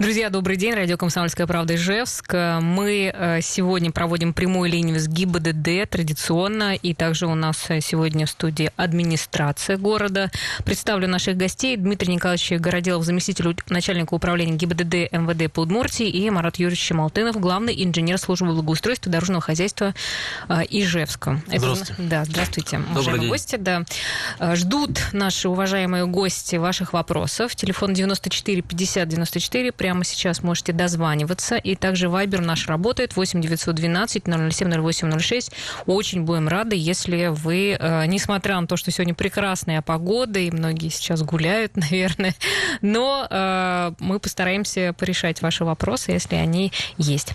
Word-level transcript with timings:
Друзья, 0.00 0.30
добрый 0.30 0.56
день. 0.56 0.74
Радио 0.74 0.96
«Комсомольская 0.96 1.48
правда» 1.48 1.74
Ижевск. 1.74 2.32
Мы 2.32 3.10
э, 3.12 3.40
сегодня 3.40 3.90
проводим 3.90 4.32
прямую 4.32 4.70
линию 4.70 5.00
с 5.00 5.08
ГИБДД 5.08 5.90
традиционно. 5.90 6.76
И 6.76 6.94
также 6.94 7.26
у 7.26 7.34
нас 7.34 7.64
э, 7.68 7.80
сегодня 7.80 8.24
в 8.26 8.30
студии 8.30 8.70
администрация 8.76 9.76
города. 9.76 10.30
Представлю 10.64 11.08
наших 11.08 11.36
гостей. 11.36 11.76
Дмитрий 11.76 12.14
Николаевич 12.14 12.52
Городелов, 12.60 13.04
заместитель 13.04 13.56
начальника 13.70 14.14
управления 14.14 14.52
ГИБДД 14.52 15.10
МВД 15.10 15.52
по 15.52 15.62
Удмуртии. 15.62 16.08
И 16.08 16.30
Марат 16.30 16.60
Юрьевич 16.60 16.92
Малтынов, 16.92 17.34
главный 17.40 17.74
инженер 17.84 18.18
службы 18.18 18.52
благоустройства 18.54 19.10
дорожного 19.10 19.40
хозяйства 19.40 19.96
э, 20.48 20.60
Ижевска. 20.70 21.42
Здравствуйте. 21.48 21.94
Это, 21.94 22.02
да, 22.02 22.24
здравствуйте, 22.24 22.80
уважаемые 22.92 23.28
гости. 23.28 23.56
Да. 23.56 23.82
Ждут 24.54 25.08
наши 25.12 25.48
уважаемые 25.48 26.06
гости 26.06 26.54
ваших 26.54 26.92
вопросов. 26.92 27.56
Телефон 27.56 27.94
94 27.94 28.62
50 28.62 29.08
94 29.08 29.72
прямо 29.72 29.87
сейчас 30.04 30.42
можете 30.42 30.72
дозваниваться. 30.72 31.56
И 31.56 31.74
также 31.74 32.08
Вайбер 32.08 32.40
наш 32.40 32.68
работает 32.68 33.16
8 33.16 33.40
912 33.40 34.24
007 34.24 34.68
0806. 34.90 35.52
Очень 35.86 36.22
будем 36.22 36.48
рады, 36.48 36.76
если 36.76 37.28
вы, 37.28 37.76
э, 37.78 38.06
несмотря 38.06 38.60
на 38.60 38.66
то, 38.66 38.76
что 38.76 38.90
сегодня 38.90 39.14
прекрасная 39.14 39.82
погода, 39.82 40.38
и 40.38 40.50
многие 40.50 40.88
сейчас 40.88 41.22
гуляют, 41.22 41.76
наверное, 41.76 42.34
но 42.82 43.26
э, 43.28 43.92
мы 43.98 44.18
постараемся 44.18 44.94
порешать 44.96 45.42
ваши 45.42 45.64
вопросы, 45.64 46.12
если 46.12 46.36
они 46.36 46.72
есть. 46.96 47.32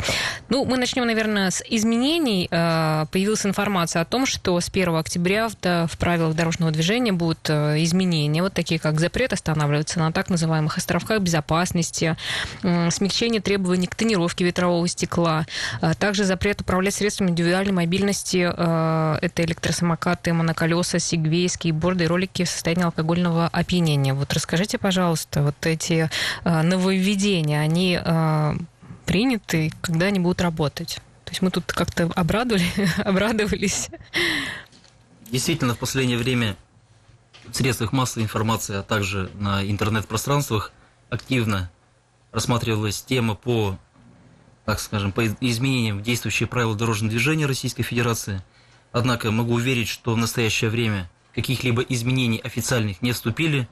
Ну, 0.49 0.65
мы 0.65 0.77
начнем, 0.77 1.05
наверное, 1.05 1.49
с 1.51 1.63
изменений. 1.67 2.47
Э, 2.51 3.05
появилась 3.11 3.45
информация 3.45 4.01
о 4.01 4.05
том, 4.05 4.25
что 4.25 4.59
с 4.59 4.69
1 4.69 4.95
октября 4.95 5.49
в 5.49 5.97
правилах 5.97 6.35
дорожного 6.35 6.71
движения 6.71 7.11
будут 7.11 7.49
изменения, 7.49 8.41
вот 8.41 8.53
такие 8.53 8.79
как 8.79 8.99
запрет 8.99 9.33
останавливаться 9.33 9.99
на 9.99 10.11
так 10.11 10.29
называемых 10.29 10.77
островках 10.77 11.21
безопасности, 11.21 12.15
смягчение 12.61 13.41
требований 13.41 13.87
к 13.87 13.95
тонировке 13.95 14.45
ветрового 14.45 14.87
стекла, 14.87 15.45
а 15.81 15.93
также 15.93 16.23
запрет 16.23 16.61
управлять 16.61 16.95
средствами 16.95 17.31
индивидуальной 17.31 17.73
мобильности, 17.73 18.49
а, 18.51 19.17
это 19.21 19.43
электросамокаты, 19.43 20.33
моноколеса, 20.33 20.99
сегвей, 20.99 21.49
скейтборды 21.49 22.05
ролики 22.05 22.43
в 22.43 22.49
состоянии 22.49 22.85
алкогольного 22.85 23.47
опьянения. 23.47 24.13
Вот 24.13 24.33
расскажите, 24.33 24.77
пожалуйста, 24.77 25.41
вот 25.43 25.65
эти 25.65 26.09
а, 26.43 26.63
нововведения, 26.63 27.59
они 27.59 27.99
приняты, 29.05 29.71
когда 29.81 30.07
они 30.07 30.19
будут 30.19 30.41
работать? 30.41 30.99
То 31.25 31.31
есть 31.31 31.41
мы 31.41 31.51
тут 31.51 31.71
как-то 31.71 32.09
обрадовали, 32.15 32.65
обрадовались. 32.97 33.89
Действительно, 35.31 35.73
в 35.75 35.79
последнее 35.79 36.17
время 36.17 36.55
в 37.47 37.55
средствах 37.55 37.91
массовой 37.91 38.23
информации, 38.23 38.75
а 38.75 38.83
также 38.83 39.29
на 39.35 39.63
интернет-пространствах 39.63 40.71
активно 41.09 41.69
рассматривалась 42.33 43.01
тема 43.01 43.35
по, 43.35 43.79
так 44.65 44.79
скажем, 44.79 45.11
по 45.11 45.25
изменениям 45.25 45.99
в 45.99 46.01
действующие 46.01 46.47
правила 46.47 46.75
дорожного 46.75 47.11
движения 47.11 47.45
Российской 47.45 47.83
Федерации. 47.83 48.43
Однако 48.91 49.31
могу 49.31 49.53
уверить, 49.53 49.87
что 49.87 50.13
в 50.13 50.17
настоящее 50.17 50.69
время 50.69 51.09
каких-либо 51.33 51.81
изменений 51.83 52.39
официальных 52.43 53.01
не 53.01 53.11
вступили. 53.11 53.69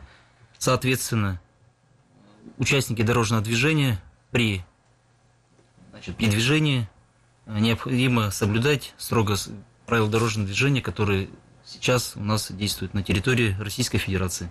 Соответственно, 0.58 1.42
участники 2.58 3.02
дорожного 3.02 3.44
движения 3.44 4.02
при, 4.32 4.64
значит, 5.92 6.16
при 6.16 6.28
движении 6.28 6.88
необходимо 7.48 8.32
соблюдать 8.32 8.94
строго 8.98 9.36
правила 9.86 10.10
дорожного 10.10 10.48
движения, 10.48 10.82
которые 10.82 11.30
сейчас 11.66 12.14
у 12.16 12.24
нас 12.24 12.52
действуют 12.52 12.94
на 12.94 13.04
территории 13.04 13.56
Российской 13.60 13.98
Федерации. 13.98 14.50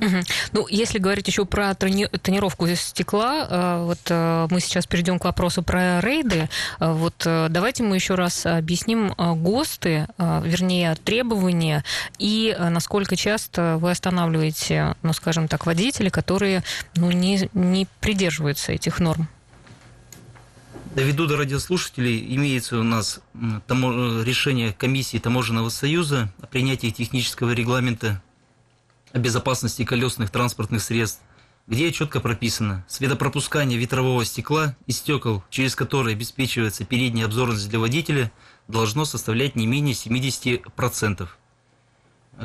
Угу. 0.00 0.16
Ну, 0.52 0.66
если 0.68 0.98
говорить 0.98 1.26
еще 1.26 1.44
про 1.44 1.74
тонировку 1.74 2.68
стекла, 2.74 3.46
э, 3.48 3.82
вот 3.84 3.98
э, 4.08 4.46
мы 4.50 4.60
сейчас 4.60 4.86
перейдем 4.86 5.18
к 5.18 5.24
вопросу 5.24 5.62
про 5.62 6.00
рейды. 6.00 6.48
Э, 6.78 6.92
вот 6.92 7.14
давайте 7.24 7.82
мы 7.82 7.96
еще 7.96 8.14
раз 8.14 8.46
объясним 8.46 9.12
ГОСТы, 9.16 10.06
вернее, 10.18 10.94
требования 10.96 11.84
и 12.18 12.56
насколько 12.58 13.16
часто 13.16 13.76
вы 13.78 13.90
останавливаете, 13.90 14.94
ну, 15.02 15.12
скажем 15.12 15.48
так, 15.48 15.66
водителей, 15.66 16.10
которые 16.10 16.62
ну, 16.94 17.10
не, 17.10 17.48
не 17.52 17.86
придерживаются 18.00 18.72
этих 18.72 19.00
норм. 19.00 19.28
Доведу 20.94 21.26
до 21.26 21.36
радиослушателей, 21.36 22.34
имеется 22.34 22.78
у 22.78 22.82
нас 22.82 23.20
решение 23.34 24.72
комиссии 24.72 25.18
Таможенного 25.18 25.68
союза 25.68 26.32
о 26.40 26.46
принятии 26.46 26.90
технического 26.90 27.52
регламента 27.52 28.22
о 29.12 29.18
безопасности 29.18 29.84
колесных 29.84 30.30
транспортных 30.30 30.82
средств, 30.82 31.20
где 31.66 31.92
четко 31.92 32.20
прописано 32.20 32.84
светопропускание 32.88 33.78
ветрового 33.78 34.24
стекла 34.24 34.76
и 34.86 34.92
стекол, 34.92 35.44
через 35.50 35.74
которые 35.74 36.14
обеспечивается 36.14 36.84
передняя 36.84 37.26
обзорность 37.26 37.68
для 37.68 37.78
водителя, 37.78 38.32
должно 38.68 39.04
составлять 39.04 39.54
не 39.54 39.66
менее 39.66 39.94
70%. 39.94 41.28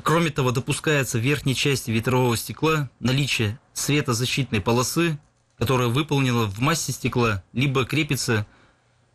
Кроме 0.04 0.32
того, 0.32 0.52
допускается 0.52 1.20
в 1.20 1.22
верхней 1.22 1.56
части 1.56 1.92
ветрового 1.92 2.36
стекла 2.36 2.90
наличие 3.00 3.60
светозащитной 3.74 4.60
полосы, 4.60 5.20
которая 5.58 5.88
выполнена 5.88 6.46
в 6.46 6.60
массе 6.60 6.92
стекла, 6.92 7.44
либо 7.54 7.86
крепится 7.86 8.48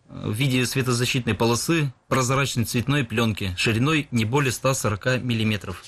э, 0.09 0.29
в 0.29 0.33
виде 0.33 0.65
светозащитной 0.65 1.35
полосы 1.35 1.93
прозрачной 2.07 2.65
цветной 2.65 3.05
пленки 3.05 3.55
шириной 3.57 4.07
не 4.13 4.25
более 4.25 4.53
140 4.53 5.23
миллиметров. 5.23 5.83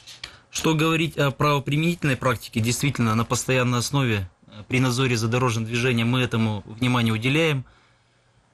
Что 0.50 0.74
говорить 0.74 1.16
о 1.16 1.30
правоприменительной 1.30 2.16
практике, 2.16 2.60
действительно, 2.60 3.14
на 3.14 3.24
постоянной 3.24 3.78
основе 3.78 4.28
э, 4.46 4.62
при 4.68 4.80
надзоре 4.80 5.16
за 5.16 5.28
дорожным 5.28 5.64
движением 5.64 6.08
мы 6.08 6.20
этому 6.20 6.62
внимание 6.66 7.14
уделяем. 7.14 7.64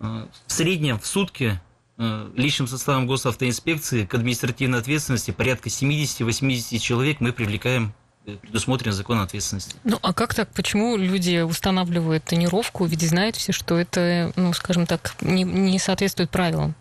Э, 0.00 0.26
в 0.46 0.52
среднем 0.52 0.98
в 0.98 1.06
сутки 1.06 1.60
э, 1.96 2.30
личным 2.36 2.68
составом 2.68 3.06
госавтоинспекции 3.06 4.04
к 4.04 4.14
административной 4.14 4.78
ответственности 4.78 5.30
порядка 5.30 5.70
70-80 5.70 6.78
человек 6.78 7.20
мы 7.20 7.32
привлекаем 7.32 7.94
предусмотрен 8.34 8.92
закон 8.92 9.20
ответственности. 9.20 9.76
Ну, 9.84 9.98
а 10.02 10.12
как 10.12 10.34
так? 10.34 10.48
Почему 10.50 10.96
люди 10.96 11.42
устанавливают 11.42 12.24
тонировку, 12.24 12.84
ведь 12.84 13.02
знают 13.02 13.36
все, 13.36 13.52
что 13.52 13.78
это, 13.78 14.32
ну, 14.36 14.52
скажем 14.52 14.86
так, 14.86 15.14
не, 15.20 15.44
не 15.44 15.78
соответствует 15.78 16.30
правилам? 16.30 16.74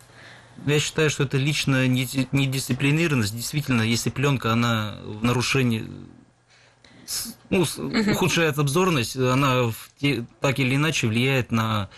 Я 0.66 0.80
считаю, 0.80 1.10
что 1.10 1.24
это 1.24 1.38
лично 1.38 1.88
недисциплинированность. 1.88 3.36
Действительно, 3.36 3.82
если 3.82 4.10
пленка, 4.10 4.52
она 4.54 4.98
в 5.04 5.24
нарушении 5.24 5.88
ну, 7.50 7.66
ухудшает 8.12 8.58
обзорность, 8.58 9.16
она 9.16 9.72
так 10.42 10.60
или 10.60 10.76
иначе 10.76 11.08
влияет 11.08 11.52
на 11.52 11.90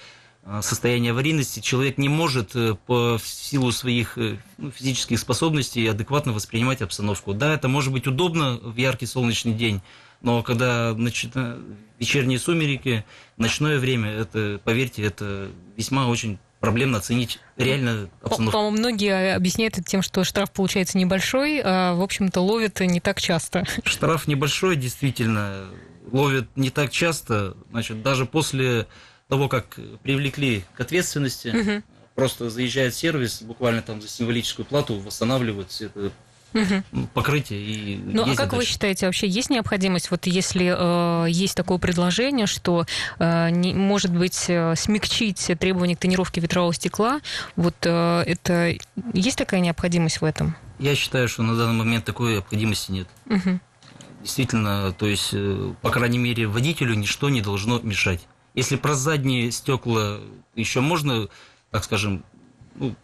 а, 0.44 0.62
состояние 0.62 1.12
аварийности. 1.12 1.60
Человек 1.60 1.98
не 1.98 2.10
может 2.10 2.56
э, 2.56 2.76
по 2.86 3.20
силу 3.24 3.72
своих 3.72 4.18
э, 4.18 4.38
ну, 4.58 4.72
физических 4.72 5.20
способностей 5.20 5.86
адекватно 5.88 6.32
воспринимать 6.32 6.82
обстановку. 6.82 7.34
Да, 7.34 7.54
это 7.54 7.68
может 7.68 7.92
быть 7.92 8.08
удобно 8.08 8.58
в 8.58 8.76
яркий 8.78 9.06
солнечный 9.06 9.54
день, 9.54 9.82
но 10.22 10.44
когда 10.44 10.94
значит, 10.94 11.32
вечерние 12.00 12.40
сумерки, 12.40 13.06
ночное 13.38 13.78
время, 13.78 14.10
это, 14.10 14.60
поверьте, 14.64 15.04
это 15.04 15.50
весьма 15.76 16.08
очень 16.08 16.40
проблемно 16.60 16.98
оценить 16.98 17.40
реально 17.58 18.10
обстановку. 18.22 18.52
По-моему, 18.52 18.78
многие 18.78 19.36
объясняют 19.36 19.78
это 19.78 19.84
тем, 19.84 20.02
что 20.02 20.24
штраф 20.24 20.52
получается 20.52 20.98
небольшой, 20.98 21.62
а, 21.64 21.94
в 21.94 22.02
общем-то, 22.02 22.42
ловят 22.42 22.80
не 22.80 23.00
так 23.00 23.22
часто. 23.22 23.66
Штраф 23.84 24.28
небольшой, 24.28 24.76
действительно, 24.76 25.68
ловят 26.12 26.48
не 26.56 26.70
так 26.70 26.92
часто. 26.92 27.56
Значит, 27.72 28.02
даже 28.02 28.26
после 28.26 28.88
того, 29.28 29.48
как 29.48 29.80
привлекли 30.04 30.64
к 30.74 30.82
ответственности, 30.82 31.50
угу. 31.50 31.84
просто 32.16 32.50
заезжает 32.50 32.96
сервис, 32.96 33.42
буквально 33.42 33.82
там 33.82 34.02
за 34.02 34.08
символическую 34.08 34.66
плату 34.66 34.96
восстанавливают 35.00 35.70
все 35.70 35.88
это 35.88 36.12
угу. 36.54 37.08
покрытие 37.14 37.60
и 37.60 37.98
Ну, 37.98 38.24
а 38.24 38.36
как 38.36 38.38
дальше. 38.38 38.56
вы 38.56 38.66
считаете, 38.66 39.06
вообще 39.06 39.28
есть 39.28 39.50
необходимость, 39.50 40.12
вот 40.12 40.26
если 40.26 40.74
э, 40.76 41.30
есть 41.30 41.56
такое 41.56 41.78
предложение, 41.78 42.48
что, 42.48 42.86
э, 43.20 43.50
не, 43.50 43.74
может 43.74 44.12
быть, 44.12 44.46
э, 44.48 44.76
смягчить 44.76 45.52
требования 45.60 45.96
к 45.96 46.00
тонировке 46.00 46.42
ветрового 46.42 46.74
стекла, 46.74 47.22
вот 47.56 47.76
э, 47.84 48.24
это 48.26 48.76
есть 49.14 49.38
такая 49.38 49.60
необходимость 49.60 50.22
в 50.22 50.26
этом? 50.26 50.56
Я 50.80 50.96
считаю, 50.96 51.28
что 51.28 51.44
на 51.44 51.56
данный 51.56 51.76
момент 51.76 52.06
такой 52.06 52.34
необходимости 52.34 52.92
нет. 52.92 53.08
Угу. 53.26 53.60
Действительно, 54.22 54.92
то 54.94 55.08
есть, 55.08 55.30
э, 55.34 55.74
по 55.82 55.90
крайней 55.90 56.18
мере, 56.18 56.48
водителю 56.48 56.96
ничто 56.96 57.30
не 57.30 57.42
должно 57.42 57.80
мешать. 57.80 58.28
Если 58.54 58.76
про 58.76 58.96
задние 58.96 59.52
стекла 59.52 60.20
еще 60.56 60.82
можно, 60.82 61.28
так 61.72 61.84
скажем, 61.84 62.24
ну, 62.76 62.96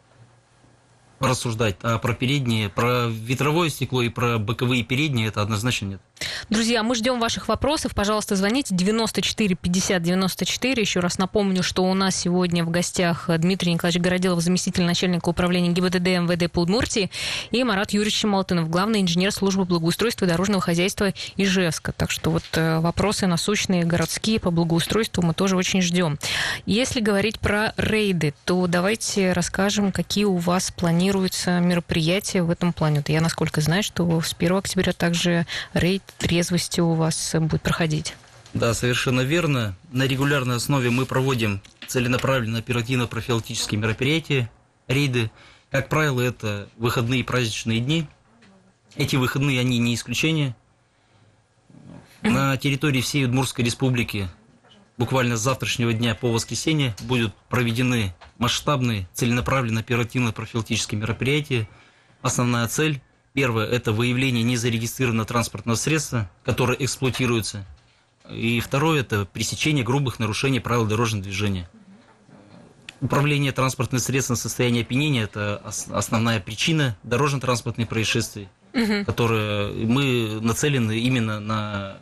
рассуждать, 1.29 1.77
а 1.81 1.97
про 1.97 2.13
передние, 2.13 2.69
про 2.69 3.07
ветровое 3.07 3.69
стекло 3.69 4.01
и 4.01 4.09
про 4.09 4.37
боковые 4.37 4.83
передние 4.83 5.27
это 5.27 5.41
однозначно 5.41 5.85
нет. 5.85 6.01
Друзья, 6.49 6.83
мы 6.83 6.95
ждем 6.95 7.19
ваших 7.19 7.47
вопросов. 7.47 7.93
Пожалуйста, 7.95 8.35
звоните 8.35 8.75
94 8.75 9.55
50 9.55 10.01
94. 10.01 10.81
Еще 10.81 10.99
раз 10.99 11.17
напомню, 11.17 11.63
что 11.63 11.83
у 11.83 11.93
нас 11.93 12.15
сегодня 12.15 12.63
в 12.63 12.69
гостях 12.69 13.29
Дмитрий 13.37 13.73
Николаевич 13.73 14.01
Городилов, 14.01 14.41
заместитель 14.41 14.83
начальника 14.83 15.29
управления 15.29 15.69
ГИБДД 15.69 16.07
МВД 16.07 16.51
по 16.51 16.59
Удмуртии, 16.59 17.09
и 17.51 17.63
Марат 17.63 17.91
Юрьевич 17.91 18.23
Малтынов, 18.23 18.69
главный 18.69 19.01
инженер 19.01 19.31
службы 19.31 19.65
благоустройства 19.65 20.25
и 20.25 20.27
дорожного 20.27 20.61
хозяйства 20.61 21.13
Ижевска. 21.37 21.91
Так 21.91 22.11
что 22.11 22.31
вот 22.31 22.43
э, 22.53 22.79
вопросы 22.79 23.27
насущные 23.27 23.83
городские 23.83 24.39
по 24.39 24.51
благоустройству 24.51 25.23
мы 25.23 25.33
тоже 25.33 25.55
очень 25.55 25.81
ждем. 25.81 26.19
Если 26.65 26.99
говорить 26.99 27.39
про 27.39 27.73
рейды, 27.77 28.33
то 28.45 28.67
давайте 28.67 29.33
расскажем, 29.33 29.91
какие 29.91 30.25
у 30.25 30.37
вас 30.37 30.71
планируются 30.71 31.59
мероприятия 31.59 32.43
в 32.43 32.49
этом 32.49 32.73
плане. 32.73 33.03
Я, 33.07 33.21
насколько 33.21 33.61
знаю, 33.61 33.83
что 33.83 34.21
с 34.21 34.33
1 34.37 34.55
октября 34.55 34.93
также 34.93 35.45
рейд 35.73 36.03
трезвости 36.17 36.79
у 36.79 36.93
вас 36.93 37.35
будет 37.39 37.61
проходить. 37.61 38.15
Да, 38.53 38.73
совершенно 38.73 39.21
верно. 39.21 39.75
На 39.91 40.03
регулярной 40.03 40.57
основе 40.57 40.89
мы 40.89 41.05
проводим 41.05 41.61
целенаправленно 41.87 42.59
оперативно-профилактические 42.59 43.79
мероприятия, 43.79 44.51
рейды. 44.87 45.31
Как 45.71 45.89
правило, 45.89 46.21
это 46.21 46.69
выходные 46.77 47.21
и 47.21 47.23
праздничные 47.23 47.79
дни. 47.79 48.07
Эти 48.95 49.15
выходные, 49.15 49.59
они 49.59 49.79
не 49.79 49.95
исключение. 49.95 50.55
На 52.21 52.55
территории 52.57 53.01
всей 53.01 53.25
Удмуртской 53.25 53.65
республики 53.65 54.29
буквально 54.97 55.35
с 55.35 55.41
завтрашнего 55.41 55.91
дня 55.91 56.13
по 56.15 56.31
воскресенье 56.31 56.95
будут 57.01 57.33
проведены 57.49 58.13
масштабные 58.37 59.09
целенаправленные 59.13 59.81
оперативно-профилактические 59.81 61.01
мероприятия. 61.01 61.67
Основная 62.21 62.67
цель– 62.67 63.01
Первое– 63.33 63.65
это 63.71 63.91
выявление 63.91 64.43
незарегистрированного 64.43 65.25
транспортного 65.25 65.75
средства, 65.75 66.29
которое 66.43 66.77
эксплуатируется. 66.79 67.65
И 68.29 68.59
второе– 68.59 68.99
это 69.01 69.25
пресечение 69.25 69.83
грубых 69.83 70.19
нарушений 70.19 70.59
правил 70.59 70.85
дорожного 70.85 71.23
движения. 71.23 71.67
Управление 73.01 73.51
транспортным 73.51 73.99
средством 73.99 74.37
в 74.37 74.39
состоянии 74.39 74.83
опьянения– 74.83 75.23
это 75.23 75.61
основная 75.91 76.39
причина 76.39 76.95
дорожно-транспортных 77.03 77.89
происшествий, 77.89 78.47
угу. 78.73 79.03
которые 79.05 79.73
мы 79.73 80.39
нацелены 80.39 80.99
именно 80.99 81.39
на 81.39 81.97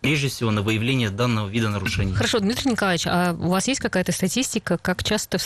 прежде 0.00 0.28
всего 0.28 0.50
на 0.50 0.62
выявление 0.62 1.10
данного 1.10 1.48
вида 1.48 1.68
нарушений. 1.68 2.14
Хорошо, 2.14 2.38
Дмитрий 2.38 2.70
Николаевич, 2.70 3.06
а 3.06 3.34
у 3.38 3.48
вас 3.48 3.68
есть 3.68 3.80
какая-то 3.80 4.12
статистика, 4.12 4.78
как 4.78 5.04
часто 5.04 5.38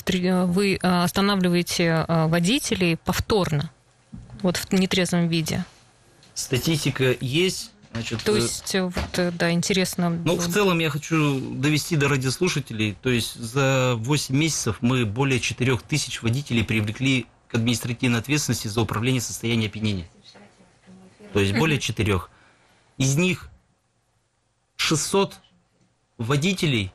вы 0.46 0.78
а, 0.82 1.02
останавливаете 1.04 2.04
а, 2.06 2.28
водителей 2.28 2.96
повторно? 2.96 3.70
Вот 4.44 4.58
в 4.58 4.72
нетрезвом 4.72 5.26
виде? 5.28 5.64
Статистика 6.34 7.16
есть. 7.20 7.72
Значит, 7.92 8.22
то 8.24 8.36
э, 8.36 8.40
есть, 8.40 8.74
вот, 8.74 9.18
э, 9.18 9.30
да, 9.32 9.52
интересно. 9.52 10.10
Ну, 10.10 10.36
в 10.36 10.52
целом 10.52 10.80
я 10.80 10.90
хочу 10.90 11.38
довести 11.54 11.96
до 11.96 12.08
радиослушателей, 12.08 12.96
то 13.00 13.08
есть 13.08 13.34
за 13.36 13.94
8 13.96 14.36
месяцев 14.36 14.78
мы 14.80 15.06
более 15.06 15.38
4 15.38 15.78
тысяч 15.78 16.20
водителей 16.22 16.64
привлекли 16.64 17.26
к 17.48 17.54
административной 17.54 18.18
ответственности 18.18 18.66
за 18.66 18.80
управление 18.80 19.20
состоянием 19.20 19.70
опьянения. 19.70 20.08
То 21.32 21.40
есть 21.40 21.56
более 21.56 21.78
4. 21.78 22.20
Из 22.98 23.16
них 23.16 23.48
600 24.76 25.34
водителей 26.18 26.92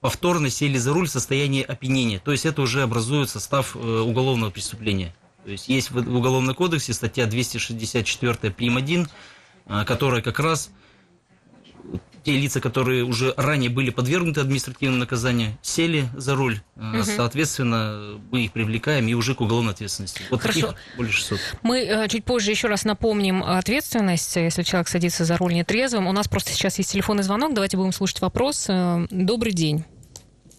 повторно 0.00 0.48
сели 0.48 0.78
за 0.78 0.94
руль 0.94 1.08
в 1.08 1.10
состоянии 1.10 1.62
опьянения. 1.62 2.20
То 2.20 2.32
есть 2.32 2.46
это 2.46 2.62
уже 2.62 2.82
образует 2.82 3.28
состав 3.28 3.76
э, 3.76 3.78
уголовного 3.78 4.50
преступления. 4.50 5.14
То 5.44 5.50
есть 5.50 5.68
есть 5.68 5.90
в 5.90 5.96
Уголовном 5.96 6.54
кодексе 6.54 6.92
статья 6.92 7.26
264 7.26 8.52
прим. 8.52 8.76
1, 8.76 9.08
а, 9.66 9.84
которая 9.84 10.22
как 10.22 10.38
раз 10.40 10.70
те 12.24 12.32
лица, 12.32 12.60
которые 12.60 13.04
уже 13.04 13.32
ранее 13.36 13.70
были 13.70 13.90
подвергнуты 13.90 14.40
административному 14.40 14.98
наказанию, 15.00 15.56
сели 15.62 16.08
за 16.14 16.34
руль. 16.34 16.60
Угу. 16.76 17.04
Соответственно, 17.04 18.20
мы 18.30 18.44
их 18.44 18.52
привлекаем 18.52 19.08
и 19.08 19.14
уже 19.14 19.34
к 19.34 19.40
уголовной 19.40 19.72
ответственности. 19.72 20.20
Вот 20.30 20.42
Хорошо. 20.42 20.60
таких 20.60 20.76
более 20.96 21.12
600. 21.12 21.38
Мы 21.62 21.80
э, 21.80 22.08
чуть 22.08 22.24
позже 22.24 22.50
еще 22.50 22.68
раз 22.68 22.84
напомним 22.84 23.42
ответственность, 23.42 24.36
если 24.36 24.62
человек 24.62 24.88
садится 24.88 25.24
за 25.24 25.36
руль 25.36 25.54
нетрезвым. 25.54 26.06
У 26.06 26.12
нас 26.12 26.28
просто 26.28 26.52
сейчас 26.52 26.76
есть 26.78 26.92
телефонный 26.92 27.22
звонок. 27.22 27.54
Давайте 27.54 27.76
будем 27.76 27.92
слушать 27.92 28.20
вопрос. 28.20 28.66
Э, 28.68 29.06
добрый 29.10 29.52
день. 29.52 29.84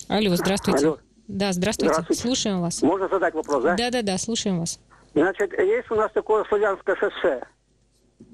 Алло, 0.07 0.35
здравствуйте. 0.35 0.87
Алло. 0.87 0.97
Да, 1.29 1.51
здравствуйте. 1.51 1.93
здравствуйте. 1.93 2.21
Слушаем 2.23 2.61
вас. 2.61 2.81
Можно 2.81 3.07
задать 3.07 3.35
вопрос, 3.35 3.63
да? 3.63 3.75
Да, 3.75 3.91
да, 3.91 4.01
да, 4.01 4.17
слушаем 4.17 4.59
вас. 4.59 4.79
Значит, 5.13 5.53
есть 5.59 5.89
у 5.91 5.95
нас 5.95 6.11
такое 6.11 6.43
славянское 6.45 6.95
шоссе. 6.95 7.43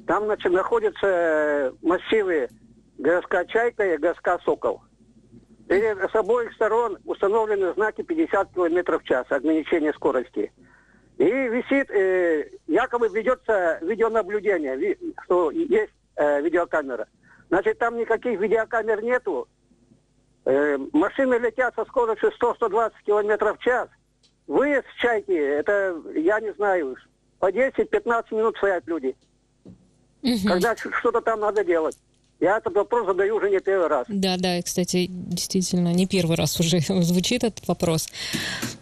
Там, 0.07 0.25
значит, 0.25 0.49
находятся 0.51 1.73
массивы 1.81 2.47
городская 2.97 3.45
Чайка 3.45 3.95
и 3.95 3.97
городская 3.97 4.39
Сокол. 4.45 4.81
Перед, 5.67 6.09
с 6.09 6.15
обоих 6.15 6.53
сторон 6.53 6.97
установлены 7.03 7.73
знаки 7.73 8.01
50 8.01 8.53
км 8.53 8.99
в 8.99 9.03
час, 9.03 9.25
ограничение 9.29 9.91
скорости. 9.93 10.53
И 11.17 11.23
висит, 11.25 11.89
э, 11.91 12.49
якобы 12.67 13.09
ведется 13.09 13.79
видеонаблюдение, 13.81 14.97
что 15.25 15.51
есть 15.51 15.91
э, 16.15 16.41
видеокамера. 16.41 17.07
Значит, 17.49 17.77
там 17.77 17.97
никаких 17.97 18.39
видеокамер 18.39 19.03
нету, 19.03 19.49
Э, 20.45 20.77
машины 20.93 21.35
летят 21.35 21.73
со 21.75 21.85
скоростью 21.85 22.31
100-120 22.39 22.91
км 23.05 23.53
в 23.53 23.59
час. 23.59 23.89
Выезд 24.47 24.85
с 24.95 25.01
чайки, 25.01 25.31
это, 25.31 25.95
я 26.15 26.39
не 26.39 26.53
знаю, 26.53 26.95
по 27.39 27.49
10-15 27.49 28.25
минут 28.31 28.55
стоят 28.57 28.83
люди. 28.87 29.15
Угу. 30.21 30.47
Когда 30.47 30.75
что-то 30.75 31.21
там 31.21 31.39
надо 31.39 31.63
делать. 31.63 31.97
Я 32.39 32.57
этот 32.57 32.75
вопрос 32.75 33.07
задаю 33.07 33.37
уже 33.37 33.49
не 33.49 33.59
первый 33.59 33.87
раз. 33.87 34.05
Да, 34.09 34.35
да, 34.37 34.61
кстати, 34.61 35.07
действительно, 35.09 35.93
не 35.93 36.05
первый 36.05 36.35
раз 36.35 36.59
уже 36.59 36.79
звучит 37.03 37.43
этот 37.43 37.67
вопрос. 37.67 38.07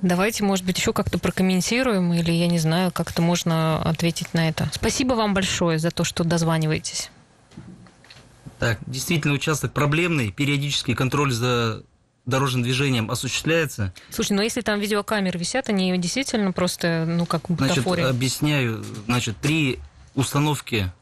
Давайте, 0.01 0.43
может 0.43 0.65
быть, 0.65 0.77
еще 0.77 0.91
как-то 0.91 1.19
прокомментируем, 1.19 2.11
или, 2.13 2.31
я 2.31 2.47
не 2.47 2.59
знаю, 2.59 2.91
как-то 2.91 3.21
можно 3.21 3.81
ответить 3.83 4.33
на 4.33 4.49
это. 4.49 4.67
Спасибо 4.73 5.13
вам 5.13 5.33
большое 5.33 5.79
за 5.79 5.91
то, 5.91 6.03
что 6.03 6.23
дозваниваетесь. 6.23 7.09
Так, 8.59 8.79
действительно, 8.85 9.33
участок 9.33 9.73
проблемный, 9.73 10.31
периодический 10.31 10.95
контроль 10.95 11.31
за 11.31 11.83
дорожным 12.25 12.63
движением 12.63 13.11
осуществляется. 13.11 13.93
Слушай, 14.09 14.33
но 14.33 14.41
если 14.41 14.61
там 14.61 14.79
видеокамеры 14.79 15.37
висят, 15.37 15.69
они 15.69 15.97
действительно 15.97 16.51
просто, 16.51 17.05
ну, 17.05 17.25
как 17.25 17.49
в 17.49 17.55
Значит, 17.57 17.85
объясняю. 17.85 18.83
Значит, 19.05 19.35
при 19.37 19.79
установке 20.15 20.93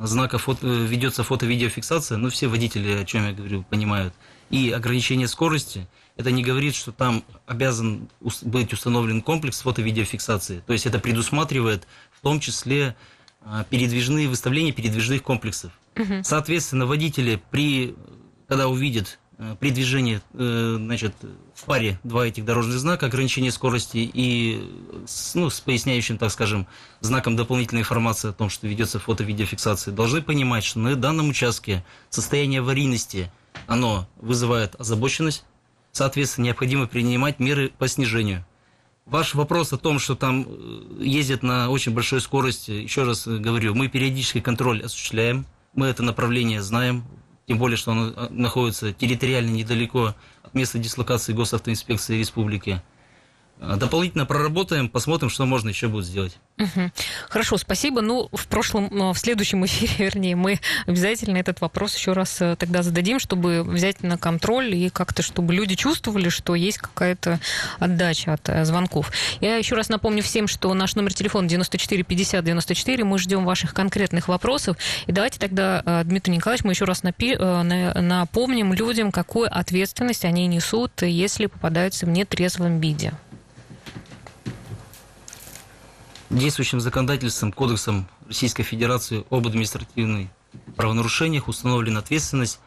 знака 0.00 0.38
фото, 0.38 0.66
ведется 0.66 1.22
фото-видеофиксация, 1.22 2.16
ну, 2.18 2.30
все 2.30 2.48
водители, 2.48 2.92
о 2.92 3.04
чем 3.04 3.26
я 3.26 3.32
говорю, 3.32 3.62
понимают, 3.62 4.14
и 4.50 4.70
ограничение 4.70 5.28
скорости, 5.28 5.86
это 6.16 6.30
не 6.30 6.42
говорит, 6.42 6.74
что 6.74 6.92
там 6.92 7.24
обязан 7.46 8.08
быть 8.42 8.72
установлен 8.72 9.22
комплекс 9.22 9.60
фото-видеофиксации. 9.60 10.62
То 10.66 10.72
есть 10.72 10.86
это 10.86 10.98
предусматривает 10.98 11.86
в 12.12 12.20
том 12.20 12.40
числе 12.40 12.96
а, 13.42 13.64
передвижные 13.64 14.28
выставления 14.28 14.72
передвижных 14.72 15.22
комплексов. 15.22 15.72
Угу. 16.00 16.22
Соответственно, 16.24 16.86
водители, 16.86 17.40
при, 17.50 17.94
когда 18.48 18.68
увидят 18.68 19.18
э, 19.38 19.56
при 19.60 19.70
движении 19.70 20.20
э, 20.34 20.76
значит, 20.78 21.14
в 21.54 21.64
паре 21.64 22.00
два 22.04 22.26
этих 22.26 22.44
дорожных 22.44 22.78
знака, 22.78 23.06
ограничение 23.06 23.52
скорости 23.52 23.98
и 23.98 24.66
ну, 25.34 25.50
с 25.50 25.60
поясняющим, 25.60 26.16
так 26.16 26.30
скажем, 26.32 26.66
знаком 27.00 27.36
дополнительной 27.36 27.82
информации 27.82 28.30
о 28.30 28.32
том, 28.32 28.48
что 28.48 28.66
ведется 28.66 28.98
фото-видеофиксация, 28.98 29.92
должны 29.92 30.22
понимать, 30.22 30.64
что 30.64 30.78
на 30.78 30.96
данном 30.96 31.28
участке 31.28 31.84
состояние 32.08 32.60
аварийности, 32.60 33.30
оно 33.66 34.08
вызывает 34.16 34.74
озабоченность, 34.80 35.44
соответственно, 35.92 36.46
необходимо 36.46 36.86
принимать 36.86 37.40
меры 37.40 37.72
по 37.78 37.88
снижению. 37.88 38.44
Ваш 39.04 39.34
вопрос 39.34 39.72
о 39.72 39.76
том, 39.76 39.98
что 39.98 40.14
там 40.14 40.46
э, 40.48 41.02
ездят 41.04 41.42
на 41.42 41.68
очень 41.68 41.92
большой 41.92 42.20
скорости, 42.20 42.70
еще 42.70 43.02
раз 43.02 43.26
говорю, 43.26 43.74
мы 43.74 43.88
периодический 43.88 44.40
контроль 44.40 44.82
осуществляем, 44.82 45.46
мы 45.74 45.86
это 45.86 46.02
направление 46.02 46.62
знаем, 46.62 47.04
тем 47.46 47.58
более, 47.58 47.76
что 47.76 47.92
оно 47.92 48.12
а, 48.16 48.28
находится 48.30 48.92
территориально 48.92 49.50
недалеко 49.50 50.14
от 50.42 50.54
места 50.54 50.78
дислокации 50.78 51.32
госавтоинспекции 51.32 52.18
республики. 52.18 52.82
А, 53.62 53.76
дополнительно 53.76 54.24
проработаем, 54.24 54.88
посмотрим, 54.88 55.28
что 55.28 55.44
можно 55.44 55.68
еще 55.68 55.88
будет 55.88 56.06
сделать. 56.06 56.38
Угу. 56.58 56.90
Хорошо, 57.28 57.58
спасибо. 57.58 58.00
Ну, 58.00 58.28
в 58.32 58.46
прошлом, 58.46 59.12
в 59.12 59.18
следующем 59.18 59.64
эфире, 59.66 59.92
вернее, 60.06 60.34
мы 60.34 60.60
обязательно 60.86 61.36
этот 61.36 61.60
вопрос 61.60 61.94
еще 61.94 62.12
раз 62.12 62.40
э, 62.40 62.56
тогда 62.56 62.82
зададим, 62.82 63.18
чтобы 63.18 63.62
взять 63.62 64.02
на 64.02 64.16
контроль 64.16 64.74
и 64.74 64.88
как-то, 64.88 65.22
чтобы 65.22 65.54
люди 65.54 65.74
чувствовали, 65.74 66.30
что 66.30 66.54
есть 66.54 66.78
какая-то 66.78 67.38
отдача 67.78 68.32
от 68.32 68.48
э, 68.48 68.64
звонков. 68.64 69.12
Я 69.40 69.56
еще 69.56 69.74
раз 69.74 69.90
напомню 69.90 70.22
всем, 70.22 70.48
что 70.48 70.72
наш 70.72 70.94
номер 70.94 71.12
телефона 71.12 71.46
94 71.46 72.02
50 72.02 72.42
94. 72.42 73.04
Мы 73.04 73.18
ждем 73.18 73.44
ваших 73.44 73.74
конкретных 73.74 74.28
вопросов. 74.28 74.78
И 75.06 75.12
давайте 75.12 75.38
тогда, 75.38 75.82
э, 75.84 76.02
Дмитрий 76.04 76.36
Николаевич, 76.36 76.64
мы 76.64 76.72
еще 76.72 76.86
раз 76.86 77.02
напи- 77.02 77.36
напомним 78.00 78.72
людям, 78.72 79.12
какую 79.12 79.54
ответственность 79.54 80.24
они 80.24 80.46
несут, 80.46 81.02
если 81.02 81.46
попадаются 81.46 82.06
в 82.06 82.08
нетрезвом 82.08 82.80
виде. 82.80 83.12
Действующим 86.30 86.80
законодательством, 86.80 87.52
кодексом 87.52 88.08
Российской 88.28 88.62
Федерации 88.62 89.24
об 89.30 89.48
административной 89.48 90.30
правонарушениях, 90.76 91.48
установлена 91.48 91.98
ответственность. 91.98 92.60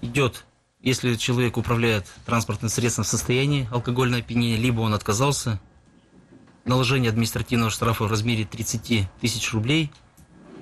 Идет, 0.00 0.46
если 0.80 1.16
человек 1.16 1.58
управляет 1.58 2.06
транспортным 2.24 2.70
средством 2.70 3.04
в 3.04 3.08
состоянии 3.08 3.68
алкогольного 3.70 4.22
опьянения, 4.22 4.56
либо 4.56 4.80
он 4.80 4.94
отказался, 4.94 5.60
наложение 6.64 7.10
административного 7.10 7.70
штрафа 7.70 8.04
в 8.04 8.10
размере 8.10 8.46
30 8.46 9.06
тысяч 9.20 9.52
рублей 9.52 9.92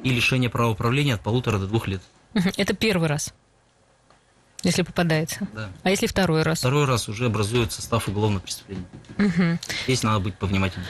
и 0.03 0.11
лишение 0.11 0.51
права 0.51 0.73
управления 0.73 1.15
от 1.15 1.21
полутора 1.21 1.59
до 1.59 1.69
двух 1.69 1.87
лет. 1.87 2.03
Это 2.57 2.75
первый 2.75 3.09
раз. 3.09 3.33
Если 4.65 4.83
попадается. 4.83 5.47
Да. 5.55 5.69
А 5.85 5.91
если 5.91 6.09
второй 6.09 6.43
раз? 6.43 6.59
Второй 6.59 6.85
раз 6.85 7.09
уже 7.09 7.27
образует 7.27 7.71
состав 7.71 8.09
уголовного 8.09 8.43
преступления. 8.43 8.87
Угу. 9.17 9.59
Здесь 9.85 10.03
надо 10.03 10.19
быть 10.19 10.35
повнимательнее. 10.35 10.89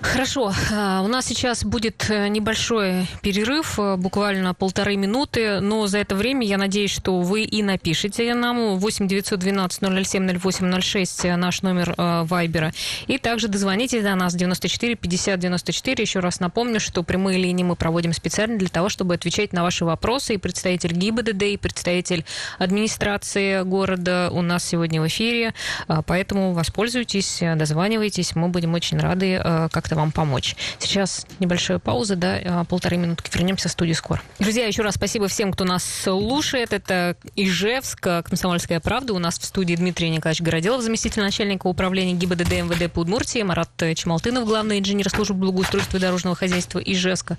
Хорошо. 0.00 0.54
А, 0.72 1.02
у 1.02 1.08
нас 1.08 1.26
сейчас 1.26 1.64
будет 1.64 2.08
э, 2.08 2.28
небольшой 2.28 3.06
перерыв, 3.20 3.78
э, 3.78 3.96
буквально 3.96 4.54
полторы 4.54 4.96
минуты, 4.96 5.60
но 5.60 5.86
за 5.86 5.98
это 5.98 6.14
время 6.14 6.46
я 6.46 6.56
надеюсь, 6.56 6.92
что 6.92 7.20
вы 7.20 7.42
и 7.42 7.62
напишите 7.62 8.32
нам 8.32 8.78
8 8.78 9.06
912 9.06 10.06
007 10.06 10.38
08 10.38 10.80
06 10.80 11.24
наш 11.36 11.60
номер 11.60 11.94
э, 11.98 12.22
Вайбера. 12.24 12.72
И 13.06 13.18
также 13.18 13.48
дозвоните 13.48 14.00
до 14.00 14.14
нас 14.14 14.34
94 14.34 14.94
50 14.94 15.38
94. 15.38 16.02
Еще 16.02 16.20
раз 16.20 16.40
напомню, 16.40 16.80
что 16.80 17.02
прямые 17.02 17.38
линии 17.38 17.64
мы 17.64 17.76
проводим 17.76 18.14
специально 18.14 18.56
для 18.56 18.68
того, 18.68 18.88
чтобы 18.88 19.12
отвечать 19.12 19.52
на 19.52 19.62
ваши 19.62 19.84
вопросы. 19.84 20.34
И 20.34 20.38
представитель 20.38 20.92
ГИБДД, 20.92 21.42
и 21.42 21.56
представитель 21.58 22.24
администрации 22.58 22.93
администрации 22.94 23.62
города 23.62 24.30
у 24.32 24.40
нас 24.40 24.64
сегодня 24.64 25.02
в 25.02 25.06
эфире, 25.08 25.52
а, 25.88 26.02
поэтому 26.02 26.52
воспользуйтесь, 26.52 27.40
дозванивайтесь, 27.56 28.36
мы 28.36 28.48
будем 28.48 28.74
очень 28.74 28.98
рады 28.98 29.36
а, 29.36 29.68
как-то 29.68 29.96
вам 29.96 30.12
помочь. 30.12 30.54
Сейчас 30.78 31.26
небольшая 31.40 31.78
пауза, 31.80 32.14
да, 32.14 32.38
а, 32.44 32.64
полторы 32.64 32.96
минутки, 32.96 33.30
вернемся 33.34 33.68
в 33.68 33.72
студию 33.72 33.96
скоро. 33.96 34.22
Друзья, 34.38 34.66
еще 34.66 34.82
раз 34.82 34.94
спасибо 34.94 35.26
всем, 35.26 35.52
кто 35.52 35.64
нас 35.64 35.84
слушает. 35.84 36.72
Это 36.72 37.16
Ижевск, 37.34 38.00
Комсомольская 38.00 38.78
правда. 38.78 39.12
У 39.12 39.18
нас 39.18 39.38
в 39.38 39.44
студии 39.44 39.74
Дмитрий 39.74 40.08
Николаевич 40.10 40.42
Городелов, 40.42 40.82
заместитель 40.82 41.22
начальника 41.22 41.66
управления 41.66 42.14
ГИБДД 42.14 42.52
МВД 42.62 42.92
по 42.92 43.00
Удмуртии, 43.00 43.42
Марат 43.42 43.70
Чмалтынов, 43.96 44.46
главный 44.46 44.78
инженер 44.78 45.10
службы 45.10 45.34
благоустройства 45.34 45.96
и 45.96 46.00
дорожного 46.00 46.36
хозяйства 46.36 46.78
Ижевска. 46.78 47.38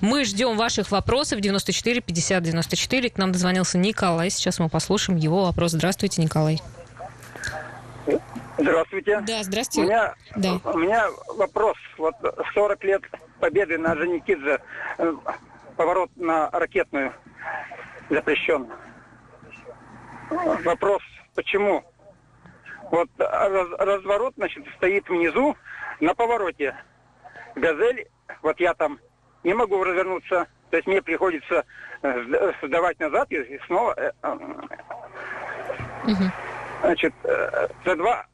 Мы 0.00 0.24
ждем 0.24 0.56
ваших 0.56 0.90
вопросов 0.90 1.40
94 1.40 2.00
50 2.00 2.42
94. 2.42 3.10
К 3.10 3.18
нам 3.18 3.32
дозвонился 3.32 3.76
Николай. 3.76 4.30
Сейчас 4.30 4.58
мы 4.58 4.68
послушаем 4.68 4.93
послушаем 4.94 5.18
его 5.18 5.42
вопрос. 5.46 5.72
Здравствуйте, 5.72 6.22
Николай. 6.22 6.60
Здравствуйте. 8.58 9.20
Да, 9.26 9.42
здравствуйте. 9.42 9.82
У 9.82 9.90
меня, 9.90 10.14
да. 10.36 10.70
у 10.70 10.78
меня 10.78 11.06
вопрос. 11.36 11.76
Вот 11.98 12.14
40 12.54 12.84
лет 12.84 13.02
победы 13.40 13.76
на 13.76 13.96
Женикидзе, 13.96 14.60
э, 14.98 15.14
поворот 15.76 16.10
на 16.14 16.48
ракетную 16.52 17.12
запрещен. 18.08 18.68
Вопрос, 20.64 21.02
почему? 21.34 21.82
Вот 22.92 23.08
раз, 23.18 23.68
разворот, 23.76 24.34
значит, 24.36 24.64
стоит 24.76 25.08
внизу 25.08 25.56
на 25.98 26.14
повороте. 26.14 26.76
Газель, 27.56 28.06
вот 28.42 28.60
я 28.60 28.74
там 28.74 29.00
не 29.42 29.54
могу 29.54 29.82
развернуться, 29.82 30.46
то 30.74 30.78
есть 30.78 30.88
мне 30.88 31.00
приходится 31.00 31.64
э, 32.02 32.52
сдавать 32.64 32.98
назад 32.98 33.30
и 33.30 33.60
снова 33.66 33.94
угу. 36.02 36.24
значит, 36.80 37.14
за 37.84 37.94
два 37.94 38.26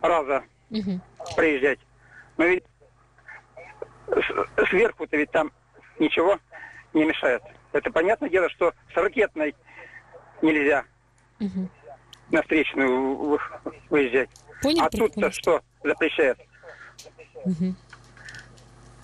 раза 0.00 0.44
угу. 0.70 1.00
проезжать. 1.34 1.80
Но 2.36 2.44
ведь 2.44 2.62
сверху-то 4.68 5.16
ведь 5.16 5.32
там 5.32 5.50
ничего 5.98 6.38
не 6.92 7.04
мешает. 7.04 7.42
Это 7.72 7.90
понятное 7.90 8.30
дело, 8.30 8.48
что 8.50 8.72
с 8.92 8.96
ракетной 8.96 9.56
нельзя 10.40 10.84
угу. 11.40 11.68
на 12.30 12.42
встречную 12.42 13.40
выезжать. 13.90 14.30
Понял, 14.62 14.84
а 14.84 14.88
тут-то 14.88 15.32
что 15.32 15.62
запрещает? 15.82 16.38
Угу. 17.44 17.74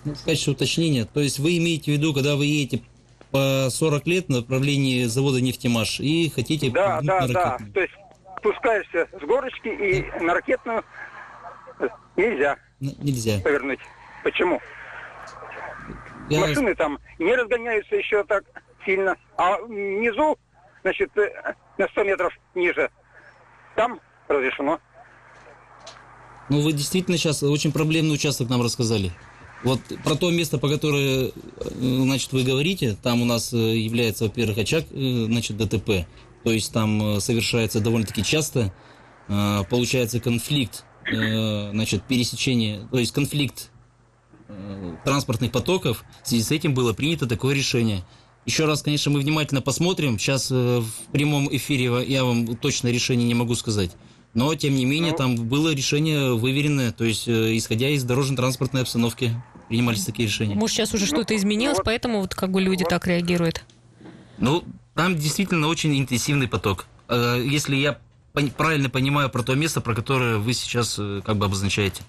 Ну, 0.04 0.14
в 0.14 0.25
качестве 0.25 0.52
уточнения, 0.52 1.04
то 1.04 1.21
есть 1.21 1.38
вы 1.38 1.59
имеете 1.59 1.92
в 1.92 1.95
виду, 1.95 2.14
когда 2.14 2.37
вы 2.37 2.47
едете 2.47 2.83
по 3.30 3.69
40 3.71 4.07
лет 4.07 4.26
в 4.26 4.30
направлении 4.30 5.04
завода 5.04 5.40
«Нефтемаш» 5.40 6.00
и 6.00 6.30
хотите... 6.30 6.71
Да, 6.71 7.00
да, 7.02 7.26
да. 7.28 7.59
То 7.75 7.80
есть 7.80 7.92
спускаешься 8.38 9.09
с 9.12 9.25
горочки 9.25 9.69
и 9.69 10.02
да. 10.02 10.25
на 10.25 10.35
ракетную 10.35 10.85
нельзя. 12.16 12.57
Нельзя. 12.80 13.40
Повернуть. 13.42 13.80
Почему? 14.25 14.61
Я... 16.28 16.40
Машины 16.40 16.75
там 16.75 16.99
не 17.19 17.35
разгоняются 17.35 17.97
еще 17.97 18.25
так 18.25 18.45
сильно, 18.85 19.16
а 19.37 19.59
внизу, 19.59 20.38
значит, 20.83 21.11
э, 21.19 21.54
на 21.76 21.88
100 21.88 22.04
метров 22.04 22.33
ниже, 22.54 22.90
там 23.75 24.00
разрешено. 24.28 24.80
Ну, 26.49 26.62
вы 26.62 26.73
действительно 26.73 27.16
сейчас 27.16 27.42
очень 27.42 27.73
проблемный 27.73 28.14
участок 28.14 28.49
нам 28.49 28.62
рассказали. 28.62 29.12
Вот 29.62 29.81
про 30.05 30.14
то 30.14 30.31
место, 30.31 30.59
по 30.59 30.69
которое, 30.69 31.29
э, 31.29 31.33
значит, 31.79 32.33
вы 32.33 32.45
говорите, 32.45 32.97
там 33.02 33.21
у 33.21 33.25
нас 33.26 33.52
э, 33.52 33.76
является, 33.76 34.25
во-первых, 34.25 34.59
очаг, 34.59 34.87
э, 34.90 35.25
значит, 35.26 35.57
ДТП. 35.59 36.07
То 36.45 36.52
есть 36.52 36.73
там 36.73 37.21
совершается 37.21 37.81
довольно-таки 37.81 38.25
часто, 38.25 38.73
получается 39.26 40.21
конфликт, 40.21 40.85
значит, 41.05 42.02
пересечение, 42.05 42.88
то 42.90 42.99
есть 42.99 43.12
конфликт 43.12 43.71
транспортных 45.05 45.52
потоков. 45.52 46.02
В 46.25 46.29
связи 46.29 46.43
с 46.43 46.50
этим 46.50 46.73
было 46.73 46.95
принято 46.95 47.26
такое 47.26 47.55
решение. 47.55 48.07
Еще 48.47 48.64
раз, 48.64 48.81
конечно, 48.81 49.11
мы 49.11 49.21
внимательно 49.21 49.61
посмотрим. 49.61 50.19
Сейчас 50.19 50.50
в 50.50 50.87
прямом 51.12 51.55
эфире 51.55 52.07
я 52.09 52.25
вам 52.25 52.57
точно 52.57 52.88
решение 52.88 53.26
не 53.26 53.35
могу 53.35 53.55
сказать. 53.55 53.90
Но, 54.33 54.55
тем 54.55 54.75
не 54.76 54.87
менее, 54.87 55.11
ну, 55.11 55.19
там 55.19 55.37
было 55.37 55.75
решение 55.75 56.35
выверенное, 56.35 56.93
то 56.93 57.05
есть, 57.05 57.29
исходя 57.29 57.88
из 57.90 58.05
дорожно-транспортной 58.05 58.83
обстановки 58.83 59.35
принимались 59.70 60.04
такие 60.04 60.26
решения. 60.26 60.56
Может, 60.56 60.76
сейчас 60.76 60.92
уже 60.94 61.06
что-то 61.06 61.34
изменилось, 61.36 61.78
вот, 61.78 61.84
поэтому 61.84 62.20
вот 62.20 62.34
как 62.34 62.50
бы 62.50 62.60
люди 62.60 62.82
вот. 62.82 62.90
так 62.90 63.06
реагируют? 63.06 63.62
Ну, 64.38 64.64
там 64.94 65.16
действительно 65.16 65.68
очень 65.68 65.96
интенсивный 65.98 66.48
поток. 66.48 66.86
Э, 67.08 67.40
если 67.40 67.76
я 67.76 67.98
правильно 68.56 68.90
понимаю 68.90 69.30
про 69.30 69.44
то 69.44 69.54
место, 69.54 69.80
про 69.80 69.94
которое 69.94 70.38
вы 70.38 70.54
сейчас 70.54 70.96
э, 70.98 71.22
как 71.24 71.36
бы 71.36 71.46
обозначаете. 71.46 72.02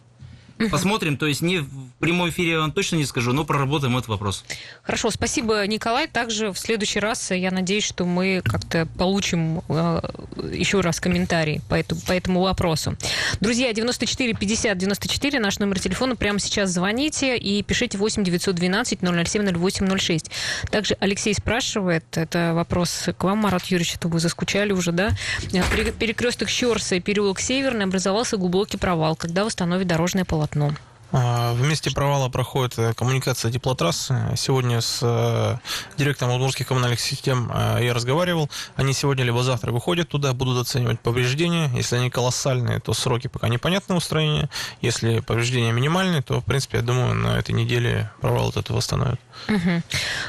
Посмотрим, 0.70 1.18
то 1.18 1.26
есть 1.26 1.42
не 1.42 1.60
в 1.60 1.92
прямом 2.00 2.30
эфире 2.30 2.52
я 2.52 2.60
вам 2.60 2.72
точно 2.72 2.98
не 2.98 3.06
скажу, 3.06 3.34
но 3.34 3.46
проработаем 3.46 3.98
этот 3.98 4.10
вопрос. 4.10 4.44
Хорошо, 4.84 5.10
спасибо, 5.10 5.66
Николай. 5.68 6.08
Также 6.08 6.52
в 6.52 6.58
следующий 6.58 7.00
раз 7.00 7.32
я 7.32 7.52
надеюсь, 7.52 7.84
что 7.84 8.06
мы 8.06 8.42
как-то 8.44 8.88
получим 8.98 9.62
э, 9.70 10.02
еще 10.52 10.82
раз 10.82 11.00
комментарий 11.00 11.62
по, 11.70 11.76
эту, 11.76 11.96
по 11.96 12.12
этому 12.12 12.42
вопросу. 12.42 12.96
Друзья, 13.40 13.74
94 13.74 14.34
50 14.34 14.78
94, 14.78 15.40
наш 15.40 15.60
номер 15.60 15.80
телефона. 15.80 16.16
Прямо 16.16 16.40
сейчас 16.40 16.70
звоните 16.72 17.38
и 17.38 17.64
пишите 17.64 17.98
8 17.98 18.24
912 18.24 19.00
007 19.02 19.58
08 19.58 19.98
06. 19.98 20.32
Также 20.70 20.96
Алексей 21.00 21.34
спрашивает, 21.34 22.06
это 22.18 22.52
вопрос 22.54 23.10
к 23.18 23.24
вам, 23.24 23.40
Марат 23.40 23.66
Юрьевич, 23.66 23.96
это 23.96 24.08
вы 24.08 24.20
заскучали 24.20 24.72
уже, 24.72 24.92
да? 24.92 25.12
Перекресток 26.00 26.50
Щерса 26.50 26.96
и 26.96 27.00
переулок 27.00 27.40
Северный 27.40 27.86
образовался 27.86 28.38
глубокий 28.38 28.78
провал, 28.78 29.16
когда 29.16 29.46
восстановит 29.46 29.88
дорожное 29.88 30.26
полотно 30.26 30.51
полотно? 30.52 30.91
А, 31.12 31.54
в 31.54 31.62
месте 31.62 31.92
провала 31.92 32.30
проходит 32.30 32.78
э, 32.80 32.94
коммуникация 32.94 33.52
теплотрассы. 33.52 34.16
Сегодня 34.38 34.80
с 34.80 35.00
э, 35.02 35.58
директором 35.98 36.34
удмуртских 36.34 36.68
коммунальных 36.68 37.02
систем 37.02 37.52
э, 37.54 37.80
я 37.82 37.94
разговаривал. 37.94 38.50
Они 38.76 38.94
сегодня 38.94 39.26
либо 39.26 39.44
завтра 39.44 39.72
выходят 39.72 40.08
туда, 40.08 40.34
будут 40.34 40.62
оценивать 40.62 41.00
повреждения. 41.02 41.70
Если 41.76 41.98
они 41.98 42.10
колоссальные, 42.10 42.80
то 42.80 42.94
сроки 42.94 43.28
пока 43.28 43.50
непонятны 43.50 43.96
устроения. 43.96 44.50
Если 44.82 45.20
повреждения 45.20 45.74
минимальные, 45.74 46.22
то, 46.22 46.40
в 46.40 46.46
принципе, 46.46 46.78
я 46.78 46.84
думаю, 46.84 47.14
на 47.14 47.38
этой 47.38 47.52
неделе 47.52 48.10
провал 48.22 48.50
от 48.50 48.58
этого 48.58 48.78
восстановят. 48.78 49.20
Угу. 49.50 49.82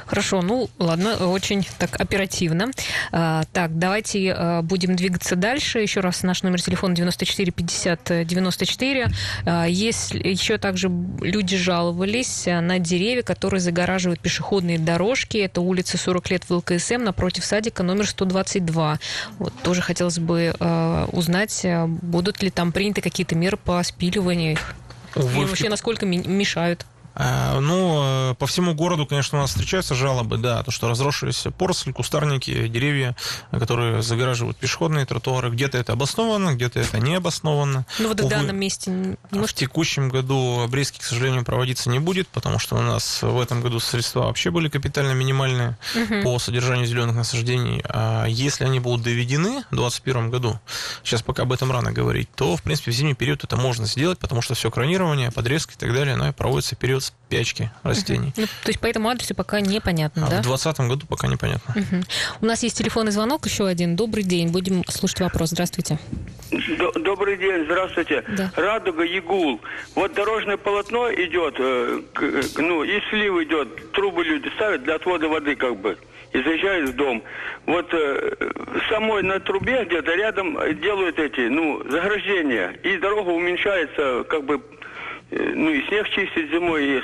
Хорошо, 0.06 0.42
ну 0.42 0.68
ладно, 0.78 1.28
очень 1.28 1.66
так 1.78 2.00
оперативно. 2.00 2.70
А, 3.12 3.44
так, 3.52 3.78
давайте 3.78 4.60
будем 4.62 4.96
двигаться 4.96 5.36
дальше. 5.36 5.80
Еще 5.80 6.00
раз 6.00 6.22
наш 6.22 6.42
номер 6.42 6.60
телефона 6.60 6.94
94 6.94 7.52
50 7.52 8.26
94. 8.26 9.08
А, 9.44 9.66
если 9.66 10.26
еще 10.26 10.58
также 10.73 10.91
люди 11.21 11.55
жаловались 11.59 12.47
на 12.47 12.79
деревья, 12.79 13.23
которые 13.23 13.61
загораживают 13.61 14.21
пешеходные 14.21 14.79
дорожки. 14.79 15.37
Это 15.37 15.61
улица 15.61 15.99
40 15.99 16.31
лет 16.31 16.45
в 16.49 16.55
ЛКСМ 16.55 17.05
напротив 17.05 17.45
садика 17.45 17.83
номер 17.83 18.07
122. 18.07 18.99
Вот 19.38 19.52
тоже 19.62 19.83
хотелось 19.83 20.19
бы 20.19 20.55
а, 20.61 21.11
узнать, 21.12 21.61
а, 21.67 21.87
будут 21.87 22.43
ли 22.43 22.49
там 22.49 22.73
приняты 22.73 23.02
какие-то 23.02 23.35
меры 23.35 23.59
по 23.59 23.83
спиливанию 23.83 24.52
их. 24.52 24.75
Увы, 25.14 25.43
И 25.43 25.45
вообще, 25.45 25.69
насколько 25.69 26.07
мешают? 26.07 26.87
А, 27.14 27.61
ну, 27.61 28.31
э, 28.33 28.35
по 28.35 28.47
всему 28.47 28.75
городу, 28.75 29.07
конечно, 29.07 29.38
у 29.38 29.40
нас 29.40 29.50
встречаются 29.50 29.95
жалобы, 29.95 30.38
да, 30.38 30.62
то, 30.62 30.71
что 30.71 30.88
разросшиеся 30.88 31.50
поросли, 31.50 31.92
кустарники, 31.92 32.69
деревья, 32.69 33.16
которые 33.50 34.02
загораживают 34.02 34.57
пешеходные 34.57 35.07
тротуары. 35.07 35.50
Где-то 35.50 35.78
это 35.78 35.92
обосновано, 35.92 36.54
где-то 36.54 36.81
это 36.81 36.99
не 36.99 37.14
обосновано. 37.14 37.87
Ну, 37.99 38.09
вот 38.09 38.21
в 38.21 38.28
данном 38.28 38.57
месте 38.57 38.90
не 38.90 39.16
может... 39.31 39.50
В 39.50 39.54
текущем 39.54 40.09
году 40.09 40.61
обрезки, 40.61 40.99
к 40.99 41.02
сожалению, 41.02 41.45
проводиться 41.45 41.90
не 41.90 41.99
будет, 41.99 42.28
потому 42.28 42.59
что 42.59 42.76
у 42.76 42.83
нас 42.83 43.23
в 43.23 43.40
этом 43.40 43.61
году 43.61 43.81
средства 43.81 44.21
вообще 44.21 44.50
были 44.50 44.69
капитально 44.69 45.12
минимальные 45.12 45.76
угу. 45.95 46.23
по 46.23 46.38
содержанию 46.38 46.87
зеленых 46.87 47.14
насаждений. 47.14 47.83
А 47.85 48.26
если 48.26 48.64
они 48.64 48.81
будут 48.81 49.02
доведены 49.02 49.64
в 49.71 49.76
2021 49.76 50.31
году, 50.31 50.61
сейчас 51.04 51.23
пока 51.23 51.42
об 51.42 51.52
этом 51.52 51.71
рано 51.71 51.92
говорить, 51.92 52.28
то, 52.35 52.57
в 52.57 52.62
принципе, 52.62 52.90
в 52.90 52.95
зимний 52.95 53.14
период 53.14 53.45
это 53.45 53.57
можно 53.57 53.87
сделать, 53.87 54.19
потому 54.19 54.42
что 54.42 54.54
все 54.54 54.71
кронирование, 54.71 55.31
подрезки 55.31 55.75
и 55.75 55.78
так 55.78 55.92
далее, 55.92 56.14
оно 56.14 56.33
проводится 56.33 56.75
в 56.75 56.78
период 57.02 57.23
спячки 57.32 57.71
растений. 57.82 58.32
Ну, 58.37 58.44
то 58.44 58.68
есть 58.68 58.80
по 58.80 58.87
этому 58.87 59.09
адресу 59.09 59.35
пока 59.35 59.61
непонятно, 59.61 60.26
а 60.26 60.30
да? 60.30 60.38
В 60.38 60.42
2020 60.42 60.88
году 60.88 61.06
пока 61.06 61.28
непонятно. 61.28 61.75
Угу. 61.75 62.02
У 62.42 62.47
нас 62.47 62.62
есть 62.62 62.76
телефонный 62.76 63.12
звонок 63.12 63.47
еще 63.47 63.66
один. 63.66 63.97
Добрый 63.97 64.23
день. 64.23 64.49
Будем 64.52 64.85
слушать 64.88 65.21
вопрос. 65.21 65.50
Здравствуйте. 65.50 65.99
Добрый 66.94 67.38
день, 67.38 67.64
здравствуйте. 67.64 68.25
Да. 68.37 68.52
Радуга, 68.56 69.04
Ягул. 69.04 69.61
Вот 69.94 70.12
дорожное 70.12 70.56
полотно 70.59 71.11
идет, 71.12 71.54
э, 71.59 72.02
ну, 72.59 72.85
и 72.85 73.00
слив 73.09 73.40
идет, 73.40 73.92
трубы 73.92 74.25
люди 74.25 74.50
ставят 74.56 74.85
для 74.85 74.97
отвода 74.97 75.28
воды 75.28 75.56
как 75.56 75.78
бы 75.78 75.97
и 76.32 76.42
заезжают 76.42 76.90
в 76.90 76.97
дом. 76.97 77.23
Вот 77.66 77.88
э, 77.92 78.35
самой 78.88 79.23
на 79.23 79.38
трубе 79.40 79.85
где-то 79.85 80.14
рядом 80.14 80.59
делают 80.80 81.18
эти, 81.18 81.49
ну, 81.49 81.82
заграждения, 81.88 82.71
и 82.82 82.97
дорога 82.99 83.30
уменьшается, 83.30 84.25
как 84.28 84.44
бы, 84.44 84.54
э, 84.56 84.81
ну, 85.32 85.70
и 85.70 85.86
снег 85.88 86.08
чистить 86.10 86.50
зимой, 86.50 86.84
и 86.84 87.00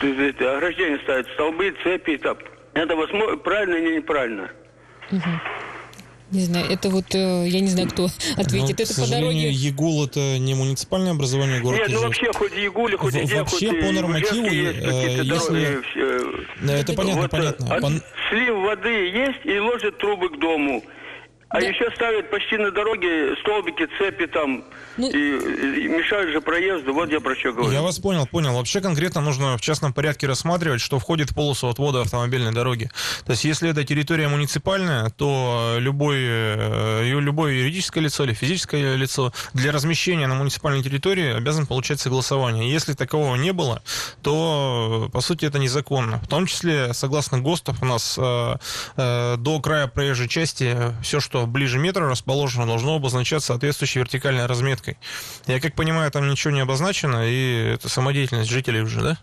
это, 0.00 0.56
ограждения 0.56 0.98
ставят, 1.04 1.26
столбы, 1.34 1.74
цепи, 1.82 2.16
там. 2.18 2.36
Это 2.74 2.96
возможно, 2.96 3.36
правильно 3.36 3.74
или 3.76 3.96
неправильно? 3.96 4.50
Угу. 5.10 5.22
Не 6.30 6.40
знаю, 6.40 6.66
это 6.70 6.90
вот, 6.90 7.14
э, 7.14 7.48
я 7.48 7.60
не 7.60 7.68
знаю, 7.68 7.88
кто 7.88 8.08
ответит. 8.36 8.76
Ну, 8.78 8.84
это 8.84 8.94
к 8.94 8.96
по 8.96 9.10
дороге... 9.10 9.50
ЕГУЛ 9.50 10.06
это 10.06 10.38
не 10.38 10.54
муниципальное 10.54 11.12
образование 11.12 11.60
города 11.60 11.82
Нет, 11.82 11.90
ну 11.92 12.02
вообще, 12.02 12.30
хоть 12.34 12.54
ЕГУЛе, 12.54 12.98
хоть 12.98 13.14
в, 13.14 13.24
где, 13.24 13.36
Вообще 13.36 13.68
хоть 13.68 13.80
по 13.80 13.92
нормативу, 13.92 14.46
есть 14.46 14.78
э, 14.78 15.22
если... 15.22 15.80
Все, 15.90 16.70
это 16.70 16.92
понятно, 16.92 17.22
вот, 17.22 17.30
понятно. 17.30 17.74
От, 17.74 17.92
слив 18.28 18.56
воды 18.56 19.08
есть 19.08 19.40
и 19.44 19.58
ложат 19.58 19.96
трубы 19.98 20.28
к 20.28 20.38
дому. 20.38 20.84
А 21.50 21.60
да. 21.60 21.66
еще 21.66 21.90
ставят 21.94 22.30
почти 22.30 22.58
на 22.58 22.70
дороге 22.70 23.34
столбики, 23.40 23.88
цепи 23.96 24.26
там, 24.26 24.64
ну, 24.98 25.08
и, 25.08 25.84
и 25.84 25.88
мешают 25.88 26.30
же 26.30 26.42
проезду. 26.42 26.92
Вот 26.92 27.10
я 27.10 27.20
про 27.20 27.34
что 27.34 27.52
говорю. 27.52 27.72
Я 27.72 27.80
вас 27.80 27.98
понял, 27.98 28.26
понял. 28.26 28.52
Вообще 28.52 28.82
конкретно 28.82 29.22
нужно 29.22 29.56
в 29.56 29.62
частном 29.62 29.94
порядке 29.94 30.26
рассматривать, 30.26 30.82
что 30.82 30.98
входит 30.98 31.30
в 31.30 31.34
полосу 31.34 31.68
отвода 31.68 32.02
автомобильной 32.02 32.52
дороги. 32.52 32.90
То 33.24 33.32
есть, 33.32 33.44
если 33.44 33.70
это 33.70 33.82
территория 33.84 34.28
муниципальная, 34.28 35.08
то 35.08 35.76
любой, 35.78 36.18
э, 36.20 37.18
любое 37.18 37.54
юридическое 37.54 38.04
лицо 38.04 38.24
или 38.24 38.34
физическое 38.34 38.96
лицо 38.96 39.32
для 39.54 39.72
размещения 39.72 40.26
на 40.26 40.34
муниципальной 40.34 40.82
территории 40.82 41.34
обязан 41.34 41.66
получать 41.66 41.98
согласование. 41.98 42.70
Если 42.70 42.92
такового 42.92 43.36
не 43.36 43.54
было, 43.54 43.82
то, 44.22 45.08
по 45.14 45.22
сути, 45.22 45.46
это 45.46 45.58
незаконно. 45.58 46.18
В 46.18 46.28
том 46.28 46.44
числе, 46.44 46.92
согласно 46.92 47.38
ГОСТов, 47.38 47.82
у 47.82 47.86
нас 47.86 48.16
э, 48.18 48.56
э, 48.98 49.36
до 49.38 49.60
края 49.60 49.86
проезжей 49.86 50.28
части 50.28 50.76
все, 51.02 51.20
что 51.20 51.37
ближе 51.46 51.78
метра 51.78 52.08
расположено, 52.08 52.66
должно 52.66 52.96
обозначаться 52.96 53.48
соответствующей 53.48 54.00
вертикальной 54.00 54.46
разметкой. 54.46 54.96
Я 55.46 55.60
как 55.60 55.74
понимаю, 55.74 56.10
там 56.10 56.28
ничего 56.28 56.52
не 56.52 56.60
обозначено, 56.60 57.26
и 57.26 57.72
это 57.74 57.88
самодеятельность 57.88 58.50
жителей 58.50 58.80
уже, 58.80 59.00
да? 59.00 59.18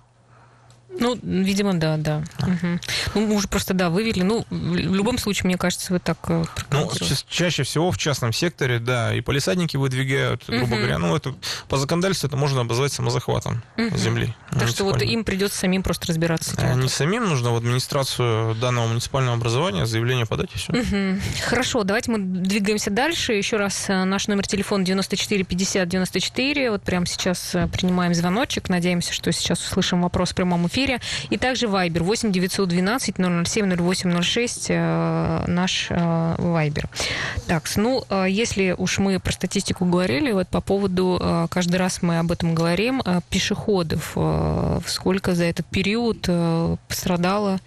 Ну, 0.99 1.17
видимо, 1.21 1.73
да, 1.73 1.97
да. 1.97 2.23
А. 2.39 2.45
Угу. 2.45 2.79
Ну, 3.15 3.27
мы 3.27 3.35
уже 3.35 3.47
просто, 3.47 3.73
да, 3.73 3.89
вывели. 3.89 4.21
Ну, 4.21 4.45
в 4.49 4.75
любом 4.75 5.17
случае, 5.17 5.47
мне 5.47 5.57
кажется, 5.57 5.93
вы 5.93 5.99
так... 5.99 6.17
Э, 6.29 6.45
ну, 6.71 6.89
чаще 7.27 7.63
всего 7.63 7.91
в 7.91 7.97
частном 7.97 8.33
секторе, 8.33 8.79
да, 8.79 9.13
и 9.13 9.21
полисадники 9.21 9.77
выдвигают, 9.77 10.43
грубо 10.47 10.63
угу. 10.63 10.75
говоря. 10.75 10.97
Ну, 10.97 11.15
это 11.15 11.35
по 11.67 11.77
законодательству 11.77 12.27
это 12.27 12.37
можно 12.37 12.61
обозвать 12.61 12.93
самозахватом 12.93 13.61
угу. 13.77 13.97
земли. 13.97 14.33
Так 14.51 14.69
что 14.69 14.85
вот 14.85 15.01
им 15.01 15.23
придется 15.23 15.57
самим 15.57 15.83
просто 15.83 16.07
разбираться. 16.07 16.55
А 16.57 16.73
не 16.75 16.87
самим, 16.87 17.27
нужно 17.27 17.51
в 17.51 17.57
администрацию 17.57 18.55
данного 18.55 18.87
муниципального 18.87 19.35
образования 19.35 19.85
заявление 19.85 20.25
подать 20.25 20.49
и 20.53 20.57
все. 20.57 20.73
Угу. 20.73 21.21
Хорошо, 21.47 21.83
давайте 21.83 22.11
мы 22.11 22.19
двигаемся 22.19 22.89
дальше. 22.89 23.33
Еще 23.33 23.57
раз 23.57 23.85
э, 23.89 24.03
наш 24.05 24.27
номер 24.27 24.47
телефона 24.47 24.85
94 24.85 25.43
50 25.43 25.87
94. 25.89 26.71
Вот 26.71 26.83
прямо 26.83 27.05
сейчас 27.05 27.55
принимаем 27.73 28.13
звоночек. 28.13 28.69
Надеемся, 28.69 29.13
что 29.13 29.31
сейчас 29.31 29.61
услышим 29.65 30.01
вопрос 30.01 30.31
в 30.31 30.35
прямом 30.35 30.67
эфире 30.67 30.84
эфире. 30.85 31.01
И 31.29 31.37
также 31.37 31.67
Viber 31.67 32.03
8 32.03 32.31
912 32.31 33.15
007 33.17 33.75
0806 33.75 34.69
наш 34.69 35.87
э, 35.89 35.95
Viber. 36.37 36.85
Так, 37.47 37.63
ну, 37.75 38.03
э, 38.09 38.25
если 38.29 38.75
уж 38.77 38.99
мы 38.99 39.19
про 39.19 39.31
статистику 39.31 39.85
говорили, 39.85 40.31
вот 40.31 40.47
по 40.47 40.61
поводу, 40.61 41.17
э, 41.19 41.47
каждый 41.49 41.77
раз 41.77 42.01
мы 42.01 42.19
об 42.19 42.31
этом 42.31 42.55
говорим, 42.55 43.01
пешеходов, 43.29 44.17
сколько 44.87 45.35
за 45.35 45.45
этот 45.45 45.65
период 45.65 46.29
пострадало 46.87 47.59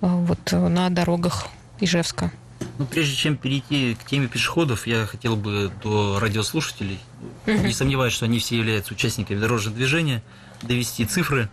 вот 0.00 0.52
на 0.52 0.90
дорогах 0.90 1.48
Ижевска? 1.80 2.30
Ну, 2.78 2.86
прежде 2.86 3.14
чем 3.14 3.36
перейти 3.36 3.94
к 3.94 4.04
теме 4.04 4.28
пешеходов, 4.28 4.86
я 4.86 5.06
хотел 5.06 5.36
бы 5.36 5.70
до 5.82 6.18
радиослушателей, 6.18 6.98
не 7.46 7.72
сомневаюсь, 7.72 8.12
что 8.12 8.24
они 8.26 8.38
все 8.38 8.56
являются 8.56 8.94
участниками 8.94 9.38
дорожного 9.38 9.76
движения, 9.76 10.22
довести 10.62 11.04
цифры. 11.04 11.48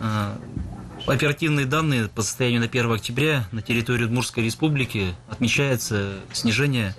А, 0.00 0.38
оперативные 1.06 1.66
данные 1.66 2.08
по 2.08 2.22
состоянию 2.22 2.60
на 2.60 2.66
1 2.66 2.92
октября 2.92 3.46
на 3.52 3.62
территории 3.62 4.04
Удмуртской 4.04 4.42
республики 4.44 5.14
отмечается 5.28 6.14
снижение, 6.32 6.96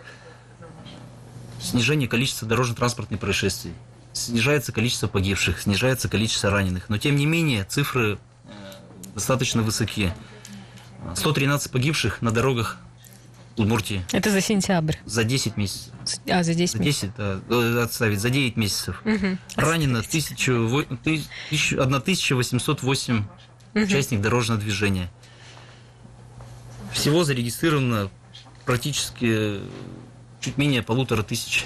снижение 1.59 2.07
количества 2.07 2.47
дорожно-транспортных 2.47 3.19
происшествий. 3.19 3.73
Снижается 4.13 4.71
количество 4.71 5.07
погибших, 5.07 5.61
снижается 5.61 6.09
количество 6.09 6.51
раненых. 6.51 6.89
Но 6.89 6.97
тем 6.97 7.15
не 7.15 7.25
менее 7.25 7.63
цифры 7.63 8.19
э, 8.45 8.49
достаточно 9.15 9.63
высоки. 9.63 10.13
113 11.15 11.71
погибших 11.71 12.21
на 12.21 12.31
дорогах 12.31 12.77
Удмуртии. 13.57 14.03
Это 14.11 14.29
за 14.29 14.41
сентябрь? 14.41 14.95
За 15.05 15.23
10 15.23 15.57
месяцев. 15.57 15.93
А, 16.29 16.43
за 16.43 16.53
10 16.53 16.79
месяцев? 16.79 17.11
За 17.17 17.41
10, 17.47 17.75
да, 17.75 17.83
отставить, 17.83 18.19
за 18.19 18.29
9 18.29 18.55
месяцев. 18.55 19.01
Угу. 19.05 19.37
Ранено 19.55 19.99
1000, 19.99 20.85
1808 21.03 23.17
угу. 23.17 23.83
участников 23.83 24.23
дорожного 24.23 24.59
движения. 24.59 25.11
Всего 26.93 27.23
зарегистрировано 27.23 28.09
практически 28.65 29.59
чуть 30.39 30.57
менее 30.57 30.81
полутора 30.81 31.23
тысяч 31.23 31.65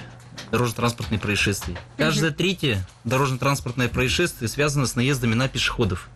дорожно-транспортных 0.51 1.21
происшествий. 1.21 1.77
Каждое 1.97 2.31
третье 2.31 2.85
дорожно-транспортное 3.03 3.89
происшествие 3.89 4.47
связано 4.47 4.85
с 4.85 4.95
наездами 4.95 5.33
на 5.33 5.47
пешеходов. 5.47 6.09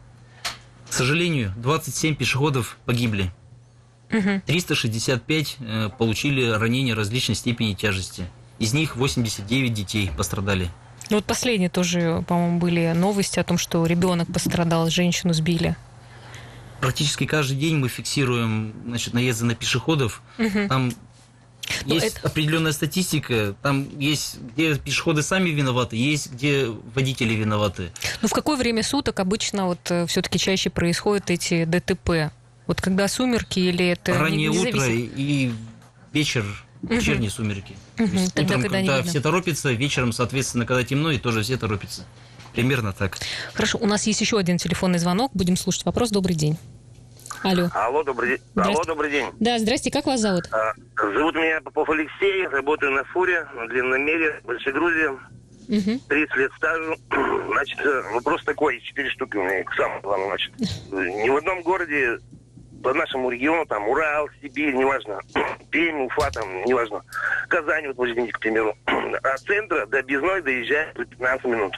К 0.89 0.93
сожалению, 0.93 1.53
27 1.57 2.15
пешеходов 2.15 2.77
погибли. 2.85 3.31
365 4.09 5.57
э, 5.59 5.89
получили 5.97 6.49
ранения 6.49 6.95
различной 6.95 7.35
степени 7.35 7.73
тяжести. 7.73 8.25
Из 8.57 8.73
них 8.73 8.95
89 8.95 9.73
детей 9.73 10.11
пострадали. 10.15 10.69
Ну 11.09 11.17
вот 11.17 11.25
последние 11.25 11.69
тоже, 11.69 12.23
по-моему, 12.27 12.59
были 12.59 12.91
новости 12.93 13.39
о 13.39 13.43
том, 13.43 13.57
что 13.57 13.85
ребенок 13.85 14.31
пострадал, 14.31 14.89
женщину 14.89 15.33
сбили. 15.33 15.75
Практически 16.81 17.25
каждый 17.25 17.57
день 17.57 17.77
мы 17.77 17.89
фиксируем 17.89 18.73
значит, 18.85 19.13
наезды 19.13 19.45
на 19.45 19.55
пешеходов. 19.55 20.21
Угу. 20.37 20.67
Там 20.69 20.91
ну, 21.85 21.95
есть 21.95 22.17
это... 22.17 22.27
определенная 22.27 22.71
статистика, 22.71 23.55
там 23.61 23.87
есть, 23.99 24.39
где 24.39 24.75
пешеходы 24.75 25.21
сами 25.21 25.49
виноваты, 25.49 25.95
есть, 25.95 26.31
где 26.31 26.67
водители 26.67 27.33
виноваты. 27.33 27.91
Ну, 28.21 28.27
в 28.27 28.33
какое 28.33 28.57
время 28.57 28.83
суток 28.83 29.19
обычно 29.19 29.67
вот 29.67 29.79
э, 29.89 30.05
все-таки 30.07 30.39
чаще 30.39 30.69
происходят 30.69 31.29
эти 31.29 31.65
ДТП? 31.65 32.31
Вот 32.69 32.81
когда 32.81 33.07
сумерки 33.07 33.57
или 33.57 33.83
это... 33.83 34.13
Раннее 34.13 34.49
не, 34.49 34.59
утро 34.59 34.85
и 34.85 35.51
вечер, 36.13 36.45
вечерние 36.83 37.31
сумерки. 37.31 37.75
Угу. 37.97 38.05
есть, 38.05 38.35
Тогда, 38.35 38.57
утром, 38.57 38.71
когда, 38.71 38.77
когда 38.77 39.09
все 39.09 39.19
торопятся, 39.21 39.71
вечером, 39.71 40.11
соответственно, 40.11 40.67
когда 40.67 40.83
темно, 40.83 41.09
и 41.09 41.17
тоже 41.17 41.41
все 41.41 41.57
торопятся. 41.57 42.05
Примерно 42.53 42.93
так. 42.93 43.17
Хорошо, 43.55 43.79
у 43.81 43.87
нас 43.87 44.05
есть 44.05 44.21
еще 44.21 44.37
один 44.37 44.59
телефонный 44.59 44.99
звонок. 44.99 45.31
Будем 45.33 45.57
слушать 45.57 45.83
вопрос. 45.83 46.11
Добрый 46.11 46.35
день. 46.35 46.59
Алло. 47.41 47.71
Алло, 47.73 48.03
добрый 48.03 48.37
день. 48.37 48.45
Алло, 48.55 48.83
добрый 48.83 49.09
день. 49.09 49.25
Да, 49.39 49.57
здрасте, 49.57 49.89
как 49.89 50.05
вас 50.05 50.19
зовут? 50.19 50.43
А, 50.51 50.73
зовут 50.95 51.33
меня 51.33 51.61
Попов 51.61 51.89
Алексей, 51.89 52.45
работаю 52.49 52.91
на 52.91 53.03
фуре, 53.05 53.47
на 53.55 53.67
длинномере, 53.67 54.41
Большой 54.43 54.73
Грузии. 54.73 55.07
Угу. 55.69 56.01
30 56.07 56.35
лет 56.35 56.51
стажу. 56.55 56.95
Значит, 57.47 57.79
вопрос 58.13 58.43
такой, 58.43 58.79
четыре 58.81 59.09
штуки 59.09 59.37
у 59.37 59.43
меня, 59.43 59.63
к 59.63 59.73
самому 59.73 60.01
главному, 60.01 60.29
значит. 60.29 60.51
Ни 60.91 61.29
в 61.29 61.35
одном 61.35 61.63
городе 61.63 62.19
по 62.83 62.93
нашему 62.93 63.29
региону, 63.29 63.65
там, 63.65 63.87
Урал, 63.87 64.29
Сибирь, 64.41 64.73
неважно, 64.73 65.19
Пермь, 65.71 66.05
Уфа, 66.05 66.31
там, 66.31 66.63
неважно, 66.65 67.03
Казань, 67.47 67.87
вот 67.87 67.97
возьмите, 67.97 68.31
к 68.31 68.39
примеру, 68.39 68.75
от 68.85 69.39
центра 69.41 69.85
до 69.85 70.01
Безной 70.01 70.41
доезжает 70.41 70.97
за 70.97 71.05
15 71.05 71.45
минут. 71.45 71.73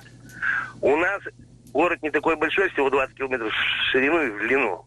У 0.81 0.95
нас 0.95 1.21
город 1.73 2.01
не 2.01 2.11
такой 2.11 2.35
большой, 2.35 2.69
всего 2.69 2.89
20 2.89 3.15
километров 3.15 3.51
в 3.51 3.91
ширину 3.91 4.21
и 4.21 4.29
в 4.29 4.39
длину. 4.39 4.85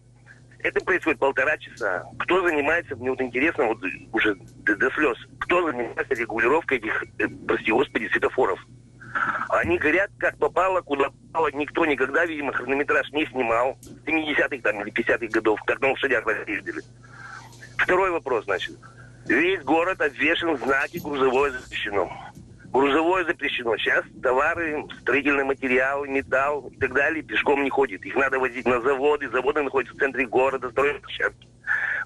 Это 0.60 0.82
происходит 0.82 1.18
полтора 1.18 1.58
часа. 1.58 2.04
Кто 2.20 2.42
занимается, 2.42 2.96
мне 2.96 3.10
вот 3.10 3.20
интересно, 3.20 3.66
вот 3.66 3.78
уже 4.12 4.34
до, 4.34 4.74
до 4.76 4.90
слез, 4.92 5.18
кто 5.38 5.66
занимается 5.66 6.14
регулировкой 6.14 6.78
этих, 6.78 7.04
э, 7.18 7.28
прости 7.46 7.70
господи, 7.70 8.08
светофоров? 8.08 8.58
Они 9.48 9.78
горят 9.78 10.10
как 10.18 10.36
попало, 10.38 10.80
куда 10.80 11.10
попало. 11.10 11.50
Никто 11.52 11.86
никогда, 11.86 12.24
видимо, 12.26 12.52
хронометраж 12.52 13.10
не 13.12 13.26
снимал. 13.26 13.78
70-х 14.06 14.58
там 14.62 14.82
или 14.82 14.92
50-х 14.92 15.26
годов, 15.28 15.60
как 15.64 15.80
на 15.80 15.90
лошадях 15.90 16.26
ездили. 16.48 16.82
Второй 17.78 18.10
вопрос, 18.10 18.44
значит. 18.44 18.76
Весь 19.26 19.62
город 19.62 20.00
обвешен 20.00 20.56
знаки 20.58 20.98
грузовое 20.98 21.52
запрещено. 21.52 22.10
Грузовое 22.66 23.24
запрещено. 23.24 23.76
Сейчас 23.76 24.04
товары, 24.22 24.84
строительные 25.00 25.44
материалы, 25.44 26.08
металл 26.08 26.68
и 26.68 26.76
так 26.76 26.92
далее 26.92 27.22
пешком 27.22 27.62
не 27.62 27.70
ходит. 27.70 28.04
Их 28.04 28.16
надо 28.16 28.38
возить 28.38 28.66
на 28.66 28.80
заводы. 28.80 29.30
Заводы 29.30 29.62
находятся 29.62 29.96
в 29.96 29.98
центре 30.00 30.26
города, 30.26 30.70
строят 30.70 31.00
площадки. 31.00 31.48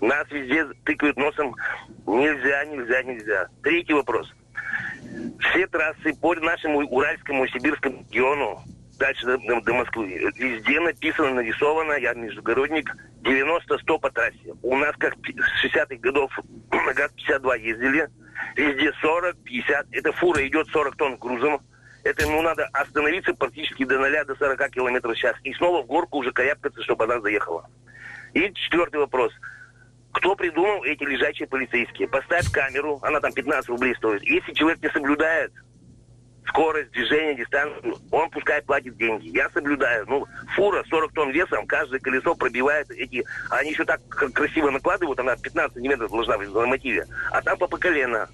Нас 0.01 0.31
везде 0.31 0.66
тыкают 0.85 1.16
носом. 1.16 1.57
Нельзя, 2.07 2.64
нельзя, 2.66 3.03
нельзя. 3.03 3.49
Третий 3.62 3.94
вопрос. 3.94 4.33
Все 5.38 5.66
трассы 5.66 6.14
по 6.20 6.35
нашему 6.35 6.81
Уральскому 6.88 7.44
и 7.44 7.48
Сибирскому 7.51 8.05
региону 8.11 8.62
дальше 8.98 9.27
до, 9.27 9.61
до, 9.61 9.74
Москвы. 9.74 10.33
Везде 10.37 10.81
написано, 10.81 11.35
нарисовано, 11.35 11.92
я 11.94 12.14
междугородник, 12.14 12.94
90-100 13.22 13.98
по 14.01 14.11
трассе. 14.11 14.55
У 14.62 14.77
нас 14.77 14.94
как 14.98 15.14
с 15.14 15.64
60-х 15.64 15.96
годов 15.96 16.37
на 16.72 16.92
ГАЗ-52 16.92 17.61
ездили, 17.61 18.09
везде 18.57 18.92
40, 19.01 19.37
50. 19.44 19.87
Эта 19.92 20.12
фура 20.12 20.46
идет 20.46 20.66
40 20.68 20.96
тонн 20.96 21.16
грузом. 21.16 21.61
Это 22.05 22.24
ему 22.24 22.42
надо 22.42 22.68
остановиться 22.72 23.35
практически 23.35 23.85
до 23.85 23.98
0 23.98 24.24
до 24.24 24.35
40 24.35 24.70
километров 24.70 25.14
в 25.14 25.18
час. 25.18 25.37
И 25.44 25.53
снова 25.55 25.83
в 25.83 25.87
горку 25.87 26.18
уже 26.18 26.33
корябкаться, 26.33 26.83
чтобы 26.83 27.05
она 27.05 27.20
заехала. 27.20 27.68
И 28.35 28.53
четвертый 28.55 28.98
вопрос. 28.98 29.33
Кто 30.12 30.35
придумал 30.35 30.85
эти 30.85 31.05
лежачие 31.05 31.47
полицейские? 31.49 32.09
Поставь 32.09 32.51
камеру, 32.51 32.99
она 33.03 33.21
там 33.21 33.33
15 33.33 33.68
рублей 33.68 33.94
стоит. 33.97 34.23
Если 34.23 34.53
человек 34.53 34.83
не 34.83 34.90
соблюдает 34.90 35.53
скорость, 36.49 36.90
движение, 36.92 37.37
дистанцию, 37.37 37.97
он 38.11 38.31
пускай 38.31 38.62
платит 38.62 38.97
деньги. 38.97 39.29
Я 39.29 39.51
соблюдаю. 39.51 40.07
Ну, 40.09 40.27
фура 40.57 40.83
40 40.88 41.12
тонн 41.12 41.31
весом, 41.31 41.66
каждое 41.66 42.01
колесо 42.01 42.35
пробивает 42.35 42.90
эти... 42.90 43.25
Они 43.51 43.71
еще 43.71 43.85
так 43.85 44.01
красиво 44.09 44.71
накладывают, 44.71 45.21
она 45.21 45.37
15 45.37 45.75
сантиметров 45.75 46.11
должна 46.11 46.38
быть 46.38 46.49
в 46.49 46.55
нормативе. 46.55 47.07
А 47.31 47.42
там 47.42 47.59
по 47.59 47.68
колено. 47.68 48.29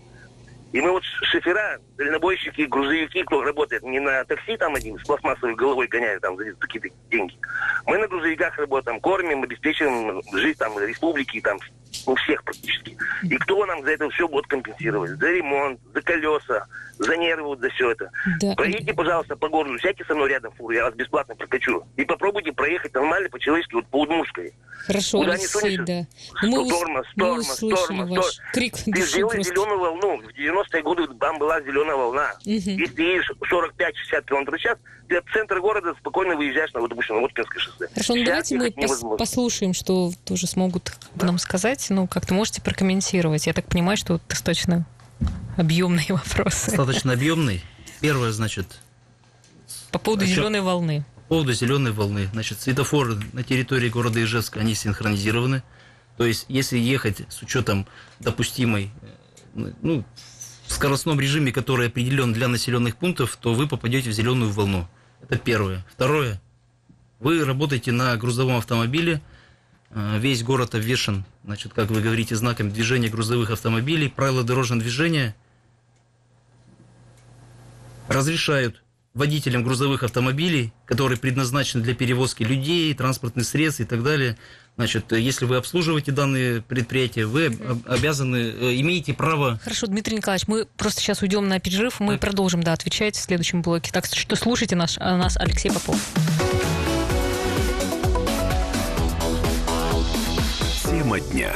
И 0.74 0.80
мы 0.80 0.90
вот 0.90 1.04
шофера, 1.04 1.78
дальнобойщики, 1.96 2.62
грузовики, 2.62 3.22
кто 3.22 3.44
работает 3.44 3.84
не 3.84 4.00
на 4.00 4.24
такси 4.24 4.56
там 4.56 4.74
один, 4.74 4.98
с 4.98 5.04
пластмассовой 5.04 5.54
головой 5.54 5.86
гоняют 5.86 6.20
там 6.22 6.36
за 6.36 6.52
какие-то 6.54 6.88
деньги. 7.12 7.38
Мы 7.86 7.96
на 7.96 8.08
грузовиках 8.08 8.58
работаем, 8.58 8.98
кормим, 8.98 9.44
обеспечиваем 9.44 10.20
жизнь 10.32 10.58
там 10.58 10.76
республики, 10.80 11.40
там 11.40 11.60
у 12.06 12.14
всех 12.16 12.42
практически. 12.44 12.96
И 13.22 13.36
кто 13.36 13.64
нам 13.66 13.82
за 13.84 13.92
это 13.92 14.08
все 14.10 14.28
будет 14.28 14.46
компенсировать? 14.46 15.12
За 15.12 15.30
ремонт, 15.30 15.80
за 15.92 16.02
колеса, 16.02 16.66
за 16.98 17.16
нервы, 17.16 17.48
вот 17.48 17.60
за 17.60 17.70
все 17.70 17.90
это. 17.90 18.10
Да. 18.40 18.54
Проедьте, 18.56 18.94
пожалуйста, 18.94 19.36
по 19.36 19.48
городу, 19.48 19.78
сядьте 19.78 20.04
со 20.04 20.14
мной 20.14 20.30
рядом 20.30 20.52
фуру, 20.52 20.74
я 20.74 20.84
вас 20.84 20.94
бесплатно 20.94 21.34
прокачу. 21.34 21.84
И 21.96 22.04
попробуйте 22.04 22.52
проехать 22.52 22.94
нормально, 22.94 23.28
по-человечески, 23.28 23.74
вот 23.74 23.86
по 23.86 24.02
Удмурской. 24.02 24.52
Хорошо, 24.86 25.18
Куда 25.18 25.32
Алексей, 25.32 25.78
да. 25.78 26.06
Мы, 26.42 26.68
тормоз, 26.68 27.06
тормоз, 27.16 27.62
мы 27.62 27.70
тормоз, 27.70 27.86
тормоз. 27.86 28.40
крик 28.52 28.74
Ты 28.76 29.00
сделай 29.00 29.36
просто. 29.36 29.54
зеленую 29.54 29.78
волну. 29.78 30.20
В 30.20 30.38
90-е 30.38 30.82
годы 30.82 31.06
там 31.18 31.38
была 31.38 31.60
зеленая 31.62 31.96
волна. 31.96 32.32
Угу. 32.40 32.50
Если 32.50 33.02
едешь 33.02 33.32
45-60 33.50 34.24
км 34.26 34.52
в 34.52 34.58
час, 34.58 34.78
от 35.10 35.24
центра 35.32 35.60
города 35.60 35.94
спокойно 35.98 36.36
выезжаешь 36.36 36.72
на, 36.72 36.80
вот, 36.80 36.90
допустим, 36.90 37.16
на 37.16 37.22
Воткинское 37.22 37.60
шоссе. 37.60 37.88
Хорошо, 37.88 38.14
ну 38.14 38.24
давайте 38.24 38.56
мы 38.56 38.68
пос- 38.68 39.16
послушаем, 39.16 39.74
что 39.74 40.12
тоже 40.24 40.46
смогут 40.46 40.92
да. 41.14 41.26
нам 41.26 41.38
сказать. 41.38 41.86
Ну, 41.90 42.06
как-то 42.06 42.34
можете 42.34 42.62
прокомментировать. 42.62 43.46
Я 43.46 43.52
так 43.52 43.66
понимаю, 43.66 43.96
что 43.96 44.20
достаточно 44.28 44.86
объемные 45.56 46.06
вопросы. 46.08 46.66
Достаточно 46.66 47.12
объемный. 47.12 47.62
Первое, 48.00 48.32
значит... 48.32 48.80
По 49.90 49.98
поводу 49.98 50.26
зеленой 50.26 50.60
волны 50.60 51.04
поводу 51.34 51.52
зеленой 51.52 51.90
волны. 51.90 52.28
Значит, 52.32 52.60
светофоры 52.60 53.16
на 53.32 53.42
территории 53.42 53.88
города 53.88 54.22
Ижевска, 54.22 54.60
они 54.60 54.74
синхронизированы. 54.74 55.64
То 56.16 56.26
есть, 56.26 56.44
если 56.48 56.78
ехать 56.78 57.22
с 57.28 57.42
учетом 57.42 57.88
допустимой, 58.20 58.90
э, 59.56 59.72
ну, 59.82 60.04
скоростном 60.74 61.20
режиме, 61.20 61.52
который 61.52 61.88
определен 61.88 62.32
для 62.32 62.48
населенных 62.48 62.96
пунктов, 62.96 63.36
то 63.36 63.54
вы 63.54 63.66
попадете 63.66 64.10
в 64.10 64.12
зеленую 64.12 64.50
волну. 64.50 64.88
Это 65.22 65.38
первое. 65.38 65.84
Второе. 65.90 66.40
Вы 67.20 67.44
работаете 67.44 67.92
на 67.92 68.16
грузовом 68.16 68.56
автомобиле, 68.56 69.22
э, 69.90 70.18
весь 70.18 70.42
город 70.42 70.74
обвешен, 70.74 71.24
значит, 71.44 71.72
как 71.72 71.90
вы 71.90 72.00
говорите, 72.00 72.36
знаком 72.36 72.70
движения 72.70 73.08
грузовых 73.08 73.50
автомобилей, 73.50 74.08
правила 74.08 74.42
дорожного 74.42 74.82
движения 74.82 75.34
разрешают 78.08 78.82
водителям 79.14 79.62
грузовых 79.62 80.02
автомобилей, 80.02 80.72
которые 80.86 81.18
предназначены 81.18 81.82
для 81.82 81.94
перевозки 81.94 82.42
людей, 82.42 82.92
транспортных 82.94 83.46
средств 83.46 83.80
и 83.80 83.84
так 83.84 84.02
далее. 84.02 84.36
Значит, 84.76 85.12
если 85.12 85.44
вы 85.44 85.56
обслуживаете 85.56 86.10
данные 86.10 86.60
предприятия, 86.60 87.26
вы 87.26 87.56
обязаны, 87.86 88.36
э, 88.36 88.80
имеете 88.80 89.14
право... 89.14 89.60
Хорошо, 89.62 89.86
Дмитрий 89.86 90.16
Николаевич, 90.16 90.48
мы 90.48 90.66
просто 90.76 91.00
сейчас 91.00 91.22
уйдем 91.22 91.46
на 91.48 91.60
перерыв, 91.60 92.00
мы 92.00 92.14
так. 92.14 92.22
продолжим, 92.22 92.62
да, 92.62 92.72
отвечать 92.72 93.14
в 93.14 93.20
следующем 93.20 93.62
блоке. 93.62 93.92
Так 93.92 94.06
что 94.06 94.34
слушайте 94.34 94.74
наш, 94.74 94.96
нас 94.98 95.36
Алексей 95.36 95.70
Попов. 95.70 96.00
Тема 100.90 101.20
дня. 101.20 101.52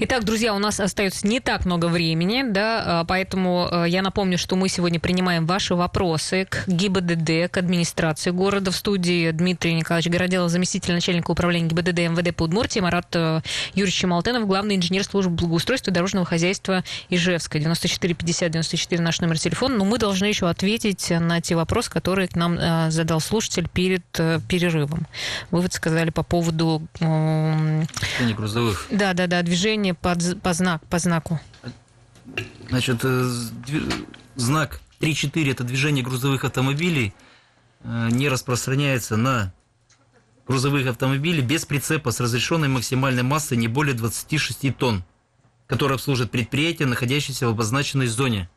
Итак, 0.00 0.24
друзья, 0.24 0.54
у 0.54 0.58
нас 0.58 0.80
остается 0.80 1.24
не 1.26 1.38
так 1.38 1.64
много 1.64 1.86
времени, 1.86 2.42
да, 2.44 2.82
а, 2.84 3.04
поэтому 3.04 3.68
э, 3.70 3.84
я 3.88 4.02
напомню, 4.02 4.38
что 4.38 4.56
мы 4.56 4.68
сегодня 4.68 4.98
принимаем 4.98 5.46
ваши 5.46 5.76
вопросы 5.76 6.46
к 6.50 6.66
ГИБДД, 6.66 7.48
к 7.48 7.56
администрации 7.56 8.30
города. 8.30 8.72
В 8.72 8.76
студии 8.76 9.30
Дмитрий 9.30 9.72
Николаевич 9.72 10.12
Городелов, 10.12 10.50
заместитель 10.50 10.94
начальника 10.94 11.30
управления 11.30 11.68
ГИБДД 11.68 11.98
МВД 12.10 12.34
по 12.34 12.42
Удмуртии, 12.42 12.80
Марат 12.80 13.06
э, 13.14 13.40
Юрьевич 13.74 14.02
Малтенов, 14.02 14.48
главный 14.48 14.74
инженер 14.74 15.04
службы 15.04 15.36
благоустройства 15.36 15.92
и 15.92 15.94
дорожного 15.94 16.26
хозяйства 16.26 16.82
Ижевска. 17.08 17.60
94 17.60 18.14
50 18.14 18.50
94 18.50 19.00
наш 19.00 19.20
номер 19.20 19.38
телефона. 19.38 19.76
Но 19.76 19.84
мы 19.84 19.98
должны 19.98 20.24
еще 20.26 20.48
ответить 20.48 21.08
на 21.08 21.40
те 21.40 21.54
вопросы, 21.54 21.90
которые 21.90 22.26
к 22.26 22.34
нам 22.34 22.58
э, 22.58 22.90
задал 22.90 23.20
слушатель 23.20 23.68
перед 23.72 24.04
перерывом. 24.48 25.06
Вы 25.52 25.60
вот 25.60 25.72
сказали 25.72 26.10
по 26.10 26.24
поводу... 26.24 26.82
Движения 26.98 28.34
грузовых. 28.34 28.88
Да, 28.90 29.14
да, 29.14 29.28
да, 29.28 29.42
движения 29.42 29.83
по, 29.92 30.16
по, 30.42 30.52
знак, 30.54 30.86
по 30.86 30.98
знаку? 30.98 31.40
Значит, 32.68 33.00
э, 33.02 33.30
знак 34.36 34.80
3.4 35.00 35.50
это 35.50 35.64
движение 35.64 36.04
грузовых 36.04 36.44
автомобилей 36.44 37.12
э, 37.82 38.08
не 38.10 38.28
распространяется 38.28 39.16
на 39.16 39.52
грузовых 40.46 40.86
автомобилей 40.86 41.42
без 41.42 41.64
прицепа 41.64 42.10
с 42.10 42.20
разрешенной 42.20 42.68
максимальной 42.68 43.22
массой 43.22 43.56
не 43.56 43.68
более 43.68 43.94
26 43.94 44.76
тонн, 44.76 45.04
которые 45.66 45.96
обслужат 45.96 46.30
предприятия, 46.30 46.86
находящиеся 46.86 47.46
в 47.46 47.50
обозначенной 47.50 48.06
зоне. 48.06 48.48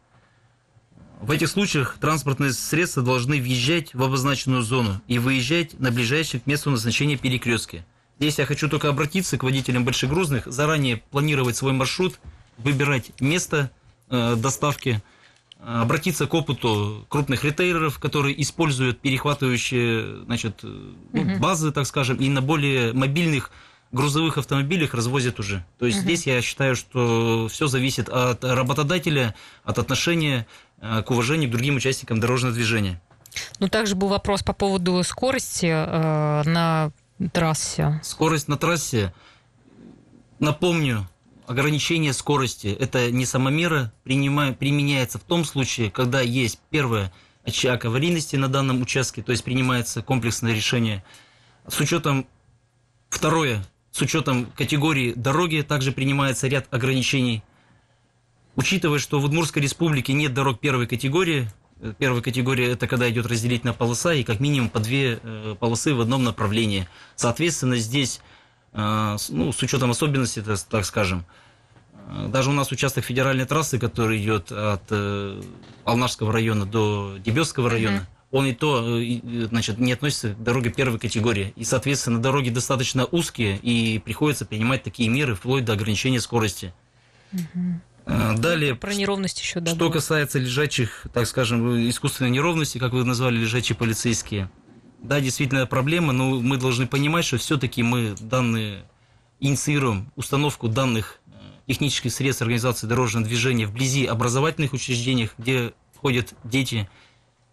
В 1.19 1.31
этих 1.31 1.49
случаях 1.49 1.97
транспортные 1.99 2.53
средства 2.53 3.01
должны 3.01 3.41
въезжать 3.41 3.93
в 3.93 4.03
обозначенную 4.03 4.61
зону 4.61 5.01
и 5.07 5.17
выезжать 5.17 5.79
на 5.79 5.91
ближайших 5.91 6.43
к 6.43 6.47
месту 6.47 6.69
назначения 6.69 7.17
перекрестке. 7.17 7.85
Здесь 8.19 8.39
я 8.39 8.45
хочу 8.45 8.67
только 8.67 8.89
обратиться 8.89 9.37
к 9.37 9.43
водителям 9.43 9.85
большегрузных, 9.85 10.47
заранее 10.47 10.97
планировать 10.97 11.55
свой 11.55 11.73
маршрут, 11.73 12.19
выбирать 12.57 13.11
место 13.19 13.69
э, 14.09 14.35
доставки, 14.35 15.01
обратиться 15.59 16.27
к 16.27 16.33
опыту 16.33 17.05
крупных 17.09 17.43
ритейлеров, 17.43 17.99
которые 17.99 18.39
используют 18.41 18.99
перехватывающие 18.99 20.23
значит, 20.25 20.63
угу. 20.63 21.39
базы, 21.39 21.71
так 21.71 21.85
скажем, 21.87 22.17
и 22.17 22.29
на 22.29 22.41
более 22.41 22.93
мобильных 22.93 23.51
грузовых 23.91 24.37
автомобилях 24.37 24.93
развозят 24.93 25.39
уже. 25.39 25.65
То 25.79 25.85
есть 25.85 25.99
угу. 25.99 26.05
здесь 26.05 26.27
я 26.27 26.41
считаю, 26.41 26.75
что 26.75 27.47
все 27.49 27.67
зависит 27.67 28.09
от 28.09 28.43
работодателя, 28.43 29.35
от 29.63 29.79
отношения 29.79 30.47
э, 30.81 31.03
к 31.03 31.11
уважению 31.11 31.49
к 31.49 31.53
другим 31.53 31.75
участникам 31.75 32.19
дорожного 32.19 32.53
движения. 32.53 33.01
Ну, 33.59 33.67
также 33.67 33.95
был 33.95 34.07
вопрос 34.07 34.41
по 34.43 34.53
поводу 34.53 35.03
скорости 35.03 35.67
э, 35.67 36.43
на 36.45 36.91
трассе? 37.33 37.99
Скорость 38.03 38.47
на 38.47 38.57
трассе, 38.57 39.13
напомню, 40.39 41.07
ограничение 41.47 42.13
скорости– 42.13 42.67
это 42.79 43.11
не 43.11 43.25
самомера, 43.25 43.91
применяется 44.03 45.17
в 45.17 45.23
том 45.23 45.45
случае, 45.45 45.89
когда 45.89 46.21
есть 46.21 46.59
первое 46.69 47.11
очаг 47.43 47.85
аварийности 47.85 48.35
на 48.35 48.49
данном 48.49 48.81
участке, 48.81 49.23
то 49.23 49.31
есть 49.31 49.43
принимается 49.43 50.01
комплексное 50.01 50.53
решение. 50.53 51.03
С 51.67 51.79
учетом 51.79 52.27
второе, 53.09 53.65
с 53.91 54.01
учетом 54.01 54.47
категории 54.55 55.13
дороги 55.13 55.61
также 55.61 55.91
принимается 55.91 56.47
ряд 56.47 56.67
ограничений. 56.71 57.43
Учитывая, 58.55 58.99
что 58.99 59.19
в 59.19 59.25
Удмуртской 59.25 59.61
республике 59.61 60.13
нет 60.13 60.33
дорог 60.33 60.59
первой 60.59 60.87
категории, 60.87 61.47
Первая 61.99 62.21
категория– 62.21 62.71
это 62.71 62.87
когда 62.87 63.09
идет 63.09 63.27
разделительная 63.27 63.73
полоса 63.73 64.13
и 64.13 64.23
как 64.23 64.39
минимум 64.39 64.69
по 64.69 64.79
две 64.79 65.19
э, 65.21 65.55
полосы 65.59 65.93
в 65.93 66.01
одном 66.01 66.23
направлении. 66.23 66.87
Соответственно, 67.15 67.77
здесь, 67.77 68.19
э, 68.73 69.17
ну, 69.29 69.51
с 69.51 69.61
учетом 69.61 69.91
особенностей, 69.91 70.41
так 70.69 70.85
скажем, 70.85 71.23
э, 72.09 72.29
даже 72.29 72.49
у 72.49 72.53
нас 72.53 72.71
участок 72.71 73.05
федеральной 73.05 73.45
трассы, 73.45 73.77
который 73.77 74.21
идет 74.21 74.51
от 74.51 74.91
Алнашского 75.85 76.33
района 76.33 76.65
до 76.65 77.17
Дебесского 77.23 77.69
района, 77.69 78.07
он 78.31 78.47
и 78.47 78.53
то 78.53 78.99
значит, 79.49 79.77
не 79.77 79.93
относится 79.93 80.33
к 80.33 80.43
дороге 80.43 80.71
первой 80.71 80.99
категории. 80.99 81.53
И, 81.55 81.63
соответственно, 81.63 82.19
дороги 82.19 82.49
достаточно 82.49 83.05
узкие, 83.05 83.57
и 83.57 83.99
приходится 83.99 84.45
принимать 84.45 84.83
такие 84.83 85.09
меры 85.09 85.35
вплоть 85.35 85.63
до 85.63 85.73
ограничения 85.73 86.19
скорости. 86.19 86.73
Угу. 87.33 87.81
А, 88.09 88.37
далее, 88.37 88.73
про 88.73 88.93
неровность 88.93 89.39
еще 89.41 89.59
да, 89.59 89.75
Что 89.75 89.89
касается 89.89 90.39
лежачих, 90.39 91.07
так 91.13 91.27
скажем, 91.27 91.89
искусственной 91.89 92.31
неровности, 92.31 92.77
как 92.77 92.93
вы 92.93 93.03
назвали, 93.03 93.37
лежачие 93.37 93.75
полицейские. 93.75 94.49
Да, 94.99 95.19
действительно 95.19 95.65
проблема, 95.67 96.13
но 96.13 96.39
мы 96.39 96.57
должны 96.57 96.87
понимать, 96.87 97.25
что 97.25 97.37
все-таки 97.37 97.83
мы 97.83 98.15
данные 98.19 98.85
инициируем 99.39 100.11
установку 100.15 100.67
данных 100.67 101.19
э, 101.27 101.31
технических 101.67 102.11
средств 102.11 102.41
организации 102.41 102.87
дорожного 102.87 103.25
движения 103.25 103.67
вблизи 103.67 104.05
образовательных 104.05 104.73
учреждений, 104.73 105.29
где 105.37 105.73
ходят 105.95 106.33
дети, 106.43 106.89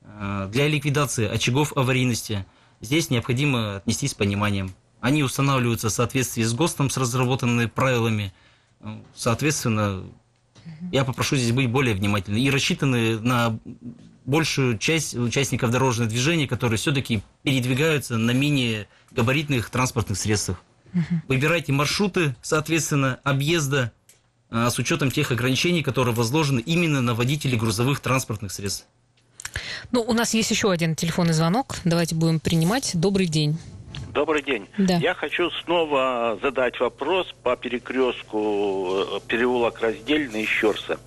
э, 0.02 0.48
для 0.50 0.68
ликвидации 0.68 1.28
очагов 1.28 1.76
аварийности. 1.76 2.46
Здесь 2.80 3.10
необходимо 3.10 3.76
отнестись 3.76 4.12
с 4.12 4.14
пониманием. 4.14 4.74
Они 5.00 5.22
устанавливаются 5.22 5.88
в 5.88 5.92
соответствии 5.92 6.42
с 6.44 6.54
ГОСТом, 6.54 6.88
с 6.88 6.96
разработанными 6.96 7.66
правилами. 7.66 8.32
Э, 8.80 8.96
соответственно, 9.14 10.04
я 10.92 11.04
попрошу 11.04 11.36
здесь 11.36 11.52
быть 11.52 11.70
более 11.70 11.94
внимательным 11.94 12.40
и 12.40 12.50
рассчитаны 12.50 13.18
на 13.20 13.58
большую 14.24 14.78
часть 14.78 15.14
участников 15.14 15.70
дорожного 15.70 16.08
движения, 16.08 16.46
которые 16.46 16.78
все-таки 16.78 17.22
передвигаются 17.42 18.16
на 18.16 18.30
менее 18.30 18.88
габаритных 19.10 19.70
транспортных 19.70 20.18
средствах. 20.18 20.62
Выбирайте 21.28 21.72
маршруты, 21.72 22.36
соответственно, 22.40 23.18
объезда 23.24 23.92
а, 24.50 24.70
с 24.70 24.78
учетом 24.78 25.10
тех 25.10 25.32
ограничений, 25.32 25.82
которые 25.82 26.14
возложены 26.14 26.60
именно 26.60 27.00
на 27.00 27.14
водителей 27.14 27.58
грузовых 27.58 28.00
транспортных 28.00 28.52
средств. 28.52 28.86
Ну, 29.90 30.02
у 30.02 30.12
нас 30.12 30.34
есть 30.34 30.50
еще 30.50 30.70
один 30.70 30.94
телефонный 30.94 31.34
звонок. 31.34 31.76
Давайте 31.84 32.14
будем 32.14 32.40
принимать. 32.40 32.92
Добрый 32.94 33.26
день. 33.26 33.58
Добрый 34.14 34.42
день. 34.42 34.68
Да. 34.78 34.94
Я 34.98 35.12
хочу 35.12 35.50
снова 35.50 36.38
задать 36.40 36.78
вопрос 36.78 37.34
по 37.42 37.56
перекрестку 37.56 39.16
э, 39.16 39.20
переулок 39.26 39.80
Раздельный 39.80 40.44
и 40.44 40.46
Щерса. 40.46 41.00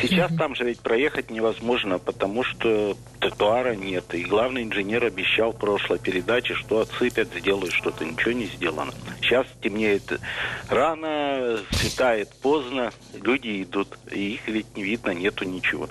Сейчас 0.00 0.30
угу. 0.30 0.38
там 0.38 0.54
же 0.54 0.64
ведь 0.64 0.80
проехать 0.80 1.30
невозможно, 1.30 1.98
потому 1.98 2.44
что 2.44 2.96
тротуара 3.20 3.74
нет. 3.74 4.04
И 4.14 4.24
главный 4.24 4.62
инженер 4.64 5.04
обещал 5.04 5.52
в 5.52 5.58
прошлой 5.58 5.98
передаче, 5.98 6.54
что 6.54 6.80
отсыпят, 6.80 7.28
сделают 7.34 7.72
что-то. 7.72 8.04
Ничего 8.04 8.32
не 8.32 8.46
сделано. 8.46 8.92
Сейчас 9.20 9.46
темнеет 9.60 10.20
рано, 10.68 11.58
светает 11.70 12.30
поздно, 12.42 12.92
люди 13.14 13.62
идут. 13.62 13.88
И 14.10 14.34
их 14.34 14.48
ведь 14.48 14.76
не 14.76 14.82
видно, 14.82 15.10
нету 15.10 15.44
ничего. 15.44 15.88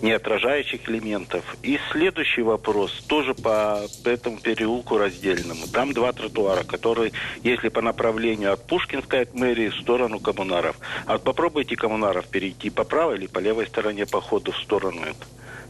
Не 0.00 0.12
отражающих 0.12 0.88
элементов. 0.88 1.44
И 1.62 1.78
следующий 1.92 2.42
вопрос, 2.42 2.92
тоже 3.06 3.34
по 3.34 3.82
этому 4.04 4.38
переулку 4.38 4.98
раздельному. 4.98 5.66
Там 5.72 5.92
два 5.92 6.12
тротуара, 6.12 6.64
которые, 6.64 7.12
если 7.42 7.68
по 7.68 7.82
направлению 7.82 8.52
от 8.52 8.66
Пушкинской 8.66 9.22
от 9.22 9.34
мэрии 9.34 9.68
в 9.68 9.76
сторону 9.76 10.18
коммунаров. 10.18 10.76
А 11.06 11.18
попробуйте 11.18 11.76
коммунаров 11.76 12.26
перейти 12.26 12.70
по 12.70 12.84
правой 12.84 13.16
или 13.16 13.26
по 13.32 13.38
левой 13.38 13.66
стороне 13.66 14.06
по 14.06 14.20
ходу 14.20 14.52
в 14.52 14.58
сторону. 14.58 15.02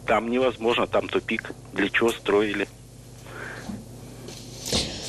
Там 0.06 0.30
невозможно, 0.30 0.86
там 0.86 1.08
тупик. 1.08 1.52
Для 1.72 1.88
чего 1.88 2.10
строили? 2.10 2.68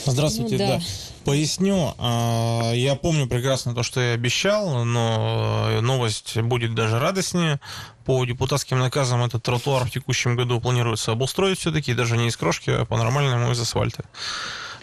Здравствуйте, 0.06 0.54
ну, 0.54 0.60
да. 0.60 0.78
да. 0.78 0.82
Поясню. 1.26 1.94
А, 1.98 2.74
я 2.74 2.96
помню 2.96 3.28
прекрасно 3.28 3.74
то, 3.74 3.82
что 3.82 4.02
я 4.02 4.14
обещал, 4.14 4.84
но 4.84 5.80
новость 5.82 6.38
будет 6.42 6.76
даже 6.76 7.00
радостнее. 7.00 7.60
По 8.06 8.24
депутатским 8.26 8.80
наказам 8.80 9.24
этот 9.24 9.44
тротуар 9.44 9.86
в 9.86 9.92
текущем 9.92 10.36
году 10.36 10.60
планируется 10.60 11.14
обустроить 11.14 11.60
все-таки, 11.60 11.94
даже 11.94 12.18
не 12.18 12.28
из 12.28 12.36
крошки, 12.36 12.70
а 12.70 12.86
по-нормальному 12.86 13.52
из 13.52 13.60
асфальта. 13.62 14.04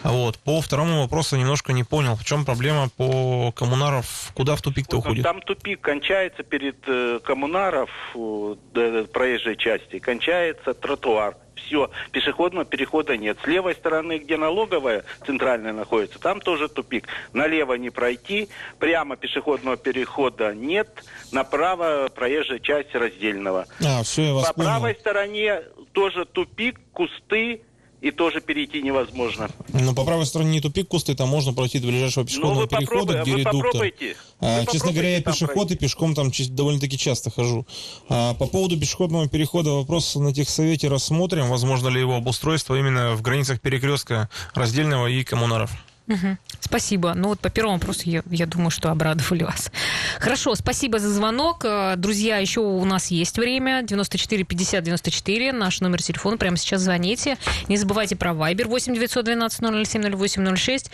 Вот. 0.02 0.38
По 0.38 0.60
второму 0.60 1.02
вопросу 1.02 1.36
немножко 1.36 1.72
не 1.72 1.84
понял, 1.84 2.16
в 2.16 2.24
чем 2.24 2.44
проблема 2.44 2.88
по 2.96 3.52
коммунаров, 3.52 4.32
куда 4.34 4.56
в 4.56 4.62
тупик-то 4.62 4.96
вот, 4.96 5.04
уходит? 5.06 5.24
Там 5.24 5.40
тупик 5.42 5.80
кончается 5.80 6.42
перед 6.42 6.76
э, 6.86 7.20
коммунаров 7.22 7.90
э, 8.14 9.06
проезжей 9.12 9.56
части, 9.56 9.98
кончается 9.98 10.74
тротуар. 10.74 11.36
Все, 11.54 11.90
пешеходного 12.10 12.64
перехода 12.64 13.16
нет. 13.18 13.36
С 13.44 13.46
левой 13.46 13.74
стороны, 13.74 14.18
где 14.18 14.38
налоговая 14.38 15.04
центральная 15.26 15.74
находится, 15.74 16.18
там 16.18 16.40
тоже 16.40 16.68
тупик. 16.68 17.06
Налево 17.34 17.74
не 17.74 17.90
пройти, 17.90 18.48
прямо 18.78 19.16
пешеходного 19.16 19.76
перехода 19.76 20.54
нет, 20.54 21.04
направо 21.32 22.08
проезжая 22.14 22.60
часть 22.60 22.94
раздельного. 22.94 23.66
А, 23.84 24.02
все, 24.02 24.28
я 24.28 24.34
вас 24.34 24.46
По 24.48 24.54
понял. 24.54 24.68
правой 24.68 24.94
стороне 24.94 25.60
тоже 25.92 26.24
тупик, 26.24 26.80
кусты, 26.92 27.62
и 28.00 28.10
тоже 28.10 28.40
перейти 28.40 28.82
невозможно. 28.82 29.48
Ну, 29.72 29.94
по 29.94 30.04
правой 30.04 30.26
стороне 30.26 30.50
не 30.50 30.60
тупик 30.60 30.88
кусты, 30.88 31.14
там 31.14 31.28
можно 31.28 31.52
пройти 31.52 31.78
до 31.78 31.88
ближайшего 31.88 32.26
пешеходного 32.26 32.62
ну, 32.62 32.66
перехода, 32.66 33.22
где 33.22 33.36
редуктор. 33.36 33.92
А, 34.40 34.64
честно 34.66 34.92
говоря, 34.92 35.16
я 35.16 35.22
пешеход 35.22 35.54
пройти. 35.54 35.74
и 35.74 35.78
пешком 35.78 36.14
там 36.14 36.30
довольно-таки 36.50 36.96
часто 36.96 37.30
хожу. 37.30 37.66
А, 38.08 38.34
по 38.34 38.46
поводу 38.46 38.78
пешеходного 38.78 39.28
перехода 39.28 39.70
вопрос 39.70 40.14
на 40.16 40.32
техсовете 40.32 40.88
рассмотрим. 40.88 41.48
Возможно 41.48 41.88
ли 41.88 42.00
его 42.00 42.16
обустройство 42.16 42.78
именно 42.78 43.14
в 43.14 43.22
границах 43.22 43.60
перекрестка 43.60 44.30
раздельного 44.54 45.06
и 45.06 45.22
коммунаров. 45.22 45.70
Угу. 46.08 46.36
Спасибо. 46.60 47.14
Ну 47.14 47.28
вот 47.28 47.40
по 47.40 47.50
первому 47.50 47.78
вопросу 47.78 48.02
я, 48.04 48.22
я 48.30 48.46
думаю, 48.46 48.70
что 48.70 48.90
обрадовали 48.90 49.44
вас. 49.44 49.70
Хорошо, 50.18 50.54
спасибо 50.54 50.98
за 50.98 51.08
звонок. 51.08 51.64
Э, 51.64 51.94
друзья, 51.96 52.38
еще 52.38 52.60
у 52.60 52.84
нас 52.84 53.08
есть 53.08 53.38
время. 53.38 53.82
94 53.82 54.44
50 54.44 54.84
94, 54.84 55.52
наш 55.52 55.80
номер 55.80 56.02
телефона. 56.02 56.36
Прямо 56.36 56.56
сейчас 56.56 56.82
звоните. 56.82 57.38
Не 57.68 57.76
забывайте 57.76 58.16
про 58.16 58.32
Viber 58.32 58.66
8 58.66 58.94
912 58.94 59.86
007 59.86 60.16
08 60.16 60.56
06. 60.56 60.90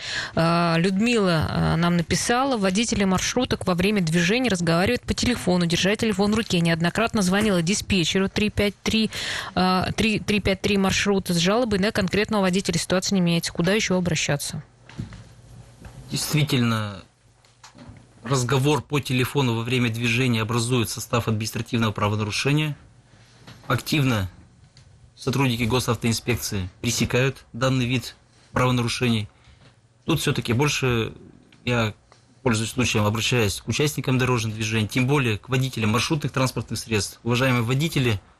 Людмила 0.77 1.47
э, 1.49 1.75
нам 1.75 1.97
написала, 1.97 2.57
водители 2.57 3.03
маршруток 3.03 3.65
во 3.65 3.75
время 3.75 4.01
движения 4.01 4.49
разговаривают 4.49 5.01
по 5.01 5.13
телефону, 5.13 5.65
держа 5.65 5.95
телефон 5.95 6.31
в 6.31 6.35
руке. 6.35 6.59
Неоднократно 6.59 7.21
звонила 7.21 7.61
диспетчеру 7.61 8.29
353, 8.29 9.09
353 9.53 10.75
э, 10.75 10.79
маршрута 10.79 11.33
с 11.33 11.37
жалобой 11.37 11.79
на 11.79 11.91
конкретного 11.91 12.43
водителя. 12.43 12.77
Ситуация 12.77 13.15
не 13.15 13.21
меняется. 13.21 13.51
Куда 13.51 13.73
еще 13.73 13.95
обращаться? 13.95 14.63
Действительно, 16.09 17.03
разговор 18.23 18.81
по 18.81 18.99
телефону 18.99 19.55
во 19.55 19.63
время 19.63 19.89
движения 19.89 20.41
образует 20.41 20.89
состав 20.89 21.27
административного 21.27 21.91
правонарушения. 21.91 22.77
Активно 23.67 24.29
сотрудники 25.15 25.63
госавтоинспекции 25.63 26.69
пресекают 26.81 27.45
данный 27.51 27.85
вид 27.85 28.15
правонарушений. 28.53 29.27
Тут 30.05 30.21
все-таки 30.21 30.53
больше 30.53 31.13
я 31.65 31.93
пользуюсь 32.41 32.71
случаем, 32.71 33.05
обращаясь 33.05 33.59
к 33.59 33.67
участникам 33.67 34.17
дорожного 34.17 34.55
движения, 34.55 34.87
тем 34.87 35.07
более 35.07 35.37
к 35.37 35.49
водителям 35.49 35.89
маршрутных 35.89 36.31
транспортных 36.31 36.79
средств. 36.79 37.19
Уважаемые 37.23 37.63
водители– 37.63 38.21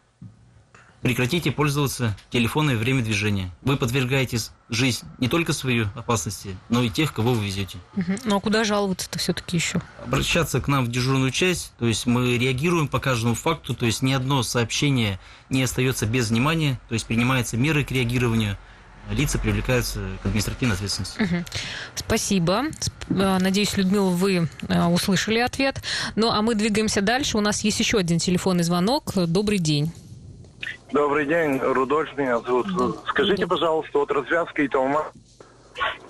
Прекратите 1.01 1.51
пользоваться 1.51 2.17
телефоном 2.31 2.75
во 2.75 2.81
время 2.81 3.03
движения. 3.03 3.51
Вы 3.62 3.77
подвергаете 3.77 4.39
жизнь 4.69 5.05
не 5.19 5.27
только 5.27 5.53
свою 5.53 5.88
опасности, 5.95 6.57
но 6.69 6.81
и 6.81 6.89
тех, 6.89 7.13
кого 7.13 7.33
вы 7.33 7.45
везете. 7.45 7.77
Угу. 7.95 8.13
Ну 8.25 8.38
а 8.38 8.39
куда 8.39 8.63
жаловаться-то 8.63 9.19
все-таки 9.19 9.57
еще? 9.57 9.81
Обращаться 10.03 10.60
к 10.60 10.67
нам 10.67 10.86
в 10.86 10.89
дежурную 10.89 11.31
часть, 11.31 11.73
то 11.77 11.86
есть 11.86 12.07
мы 12.07 12.38
реагируем 12.38 12.88
по 12.88 12.99
каждому 12.99 13.36
факту, 13.36 13.75
то 13.75 13.86
есть 13.86 14.01
ни 14.01 14.12
одно 14.12 14.41
сообщение 14.41 15.19
не 15.49 15.63
остается 15.63 16.07
без 16.07 16.29
внимания, 16.29 16.79
то 16.89 16.93
есть 16.93 17.05
принимаются 17.05 17.57
меры 17.57 17.83
к 17.83 17.91
реагированию 17.91 18.57
лица 19.12 19.39
привлекаются 19.39 19.99
к 20.21 20.25
административной 20.25 20.75
ответственности. 20.75 21.21
Угу. 21.21 21.45
Спасибо. 21.95 22.65
Э, 23.10 23.38
надеюсь, 23.39 23.77
Людмила, 23.77 24.10
вы 24.10 24.49
э, 24.67 24.86
услышали 24.86 25.39
ответ. 25.39 25.81
Ну, 26.15 26.29
а 26.29 26.41
мы 26.41 26.55
двигаемся 26.55 27.01
дальше. 27.01 27.38
У 27.38 27.41
нас 27.41 27.62
есть 27.62 27.79
еще 27.79 27.97
один 27.97 28.19
телефонный 28.19 28.63
звонок. 28.63 29.13
Добрый 29.15 29.60
день. 29.60 29.93
Добрый 30.91 31.26
день, 31.26 31.60
Рудольф 31.60 32.17
меня 32.17 32.39
зовут. 32.39 32.67
Скажите, 33.08 33.45
пожалуйста, 33.45 34.00
вот 34.00 34.12
развязка 34.12 34.62
и 34.62 34.67
Толма 34.67 35.06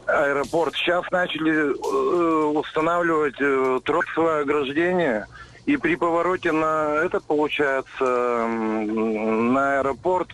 аэропорт. 0.05 0.73
Сейчас 0.75 1.03
начали 1.11 1.71
э, 1.71 2.45
устанавливать 2.57 3.35
э, 3.39 3.79
тросовое 3.83 4.41
ограждение. 4.41 5.25
И 5.65 5.75
при 5.75 5.95
повороте 5.95 6.51
на 6.51 6.95
этот, 7.03 7.25
получается, 7.25 8.47
на 8.47 9.79
аэропорт, 9.79 10.29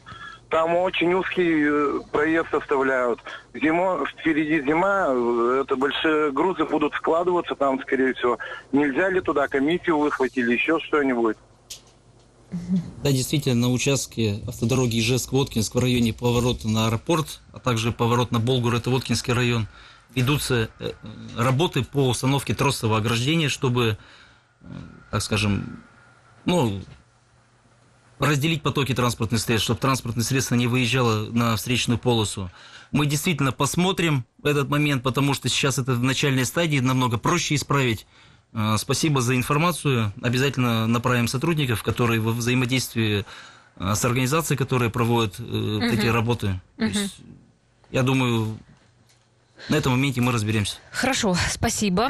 там 0.49 0.75
очень 0.75 1.13
узкий 1.13 1.65
э, 1.67 1.99
проезд 2.12 2.53
оставляют. 2.53 3.19
Зимо, 3.56 4.06
впереди 4.06 4.62
зима, 4.62 5.08
э, 5.10 5.62
это 5.63 5.75
большие 5.75 6.32
грузы 6.32 6.65
будут 6.65 6.93
складываться 6.93 7.56
там, 7.56 7.82
скорее 7.82 8.13
всего. 8.13 8.38
Нельзя 8.71 9.10
ли 9.10 9.21
туда 9.21 9.47
комиссию 9.47 9.97
выхватить 9.97 10.38
или 10.38 10.53
еще 10.53 10.79
что-нибудь? 10.79 11.38
Да, 13.03 13.11
действительно, 13.11 13.67
на 13.67 13.71
участке 13.71 14.43
автодороги 14.47 14.99
Ижевск-Воткинск 14.99 15.75
в 15.75 15.79
районе 15.79 16.13
поворота 16.13 16.67
на 16.67 16.87
аэропорт, 16.87 17.41
а 17.51 17.59
также 17.59 17.91
поворот 17.91 18.31
на 18.31 18.39
Болгур, 18.39 18.75
это 18.75 18.89
Воткинский 18.89 19.33
район, 19.33 19.67
ведутся 20.13 20.69
э, 20.79 20.91
работы 21.35 21.83
по 21.83 22.07
установке 22.07 22.53
тросового 22.53 22.99
ограждения, 22.99 23.49
чтобы, 23.49 23.97
э, 24.61 24.65
так 25.09 25.23
скажем, 25.23 25.83
ну, 26.45 26.81
разделить 28.19 28.61
потоки 28.61 28.93
транспортных 28.93 29.41
средств, 29.41 29.65
чтобы 29.65 29.79
транспортное 29.79 30.23
средство 30.23 30.55
не 30.55 30.67
выезжало 30.67 31.31
на 31.31 31.55
встречную 31.55 31.97
полосу. 31.97 32.51
Мы 32.91 33.07
действительно 33.07 33.51
посмотрим 33.51 34.25
этот 34.43 34.69
момент, 34.69 35.01
потому 35.03 35.33
что 35.33 35.49
сейчас 35.49 35.79
это 35.79 35.93
в 35.93 36.03
начальной 36.03 36.45
стадии, 36.45 36.79
намного 36.79 37.17
проще 37.17 37.55
исправить. 37.55 38.05
Э, 38.53 38.75
спасибо 38.77 39.21
за 39.21 39.35
информацию. 39.35 40.13
Обязательно 40.21 40.87
направим 40.87 41.27
сотрудников, 41.27 41.83
которые 41.83 42.19
во 42.19 42.31
взаимодействии 42.31 43.25
э, 43.77 43.95
с 43.95 44.05
организацией, 44.05 44.57
которые 44.57 44.89
проводят 44.89 45.39
угу. 45.39 45.81
эти 45.81 46.05
работы. 46.07 46.59
Угу. 46.77 46.85
Есть, 46.87 47.17
я 47.91 48.03
думаю, 48.03 48.57
на 49.69 49.75
этом 49.75 49.93
моменте 49.93 50.19
мы 50.19 50.33
разберемся. 50.33 50.75
Хорошо, 50.91 51.37
спасибо. 51.49 52.09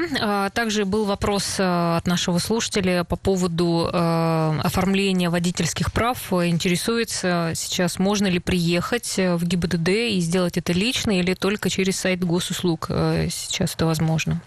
Также 0.53 0.85
был 0.85 1.05
вопрос 1.05 1.57
от 1.59 2.07
нашего 2.07 2.39
слушателя 2.39 3.03
по 3.03 3.15
поводу 3.15 3.87
оформления 3.93 5.29
водительских 5.29 5.91
прав. 5.91 6.33
Интересуется 6.33 7.51
сейчас, 7.53 7.99
можно 7.99 8.25
ли 8.25 8.39
приехать 8.39 9.17
в 9.17 9.45
ГИБДД 9.45 9.89
и 9.89 10.19
сделать 10.19 10.57
это 10.57 10.73
лично 10.73 11.11
или 11.19 11.35
только 11.35 11.69
через 11.69 11.99
сайт 11.99 12.23
госуслуг 12.23 12.87
сейчас 12.87 13.75
это 13.75 13.85
возможно? 13.85 14.41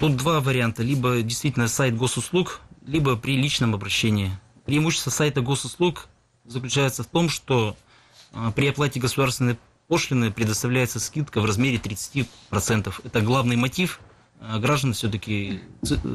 Тут 0.00 0.16
два 0.16 0.40
варианта. 0.40 0.82
Либо 0.82 1.20
действительно 1.20 1.68
сайт 1.68 1.94
госуслуг, 1.94 2.62
либо 2.86 3.16
при 3.16 3.36
личном 3.36 3.74
обращении. 3.74 4.32
Преимущество 4.64 5.10
сайта 5.10 5.42
госуслуг 5.42 6.08
заключается 6.46 7.02
в 7.02 7.06
том, 7.06 7.28
что 7.28 7.76
а, 8.32 8.50
при 8.50 8.68
оплате 8.68 8.98
государственной 8.98 9.58
пошлины 9.88 10.32
предоставляется 10.32 11.00
скидка 11.00 11.42
в 11.42 11.44
размере 11.44 11.76
30%. 11.76 12.94
Это 13.04 13.20
главный 13.20 13.56
мотив 13.56 14.00
а, 14.40 14.58
граждан 14.58 14.94
все-таки 14.94 15.60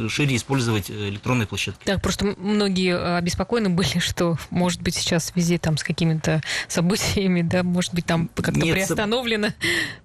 шире 0.10 0.36
использовать 0.36 0.89
э, 0.89 1.10
электронные 1.10 1.45
площадки. 1.45 1.86
Так, 1.86 2.02
просто 2.02 2.34
многие 2.39 2.98
а, 2.98 3.17
обеспокоены 3.17 3.69
были, 3.69 4.00
что, 4.00 4.39
может 4.50 4.82
быть, 4.82 4.95
сейчас 4.95 5.26
в 5.26 5.34
связи 5.34 5.60
там, 5.60 5.78
с 5.78 5.84
какими-то 5.84 6.41
событиями, 6.67 7.43
да, 7.43 7.62
может 7.62 7.93
быть, 7.93 8.08
там 8.08 8.32
как-то 8.34 8.60
Нет, 8.60 8.74
приостановлено 8.74 9.48
соб... 9.50 9.56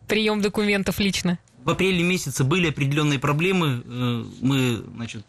прием 0.06 0.42
документов 0.42 0.98
лично 0.98 1.38
в 1.64 1.70
апреле 1.70 2.02
месяце 2.02 2.44
были 2.44 2.68
определенные 2.68 3.18
проблемы. 3.18 3.82
Э, 3.84 4.24
мы, 4.40 4.84
значит, 4.94 5.24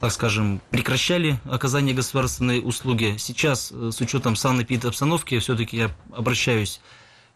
так 0.00 0.12
скажем, 0.12 0.60
прекращали 0.70 1.38
оказание 1.44 1.94
государственной 1.94 2.60
услуги. 2.62 3.16
Сейчас, 3.18 3.72
э, 3.72 3.90
с 3.92 4.00
учетом 4.00 4.36
санэпидобстановки, 4.36 5.38
все-таки 5.38 5.76
я 5.76 5.90
обращаюсь 6.12 6.80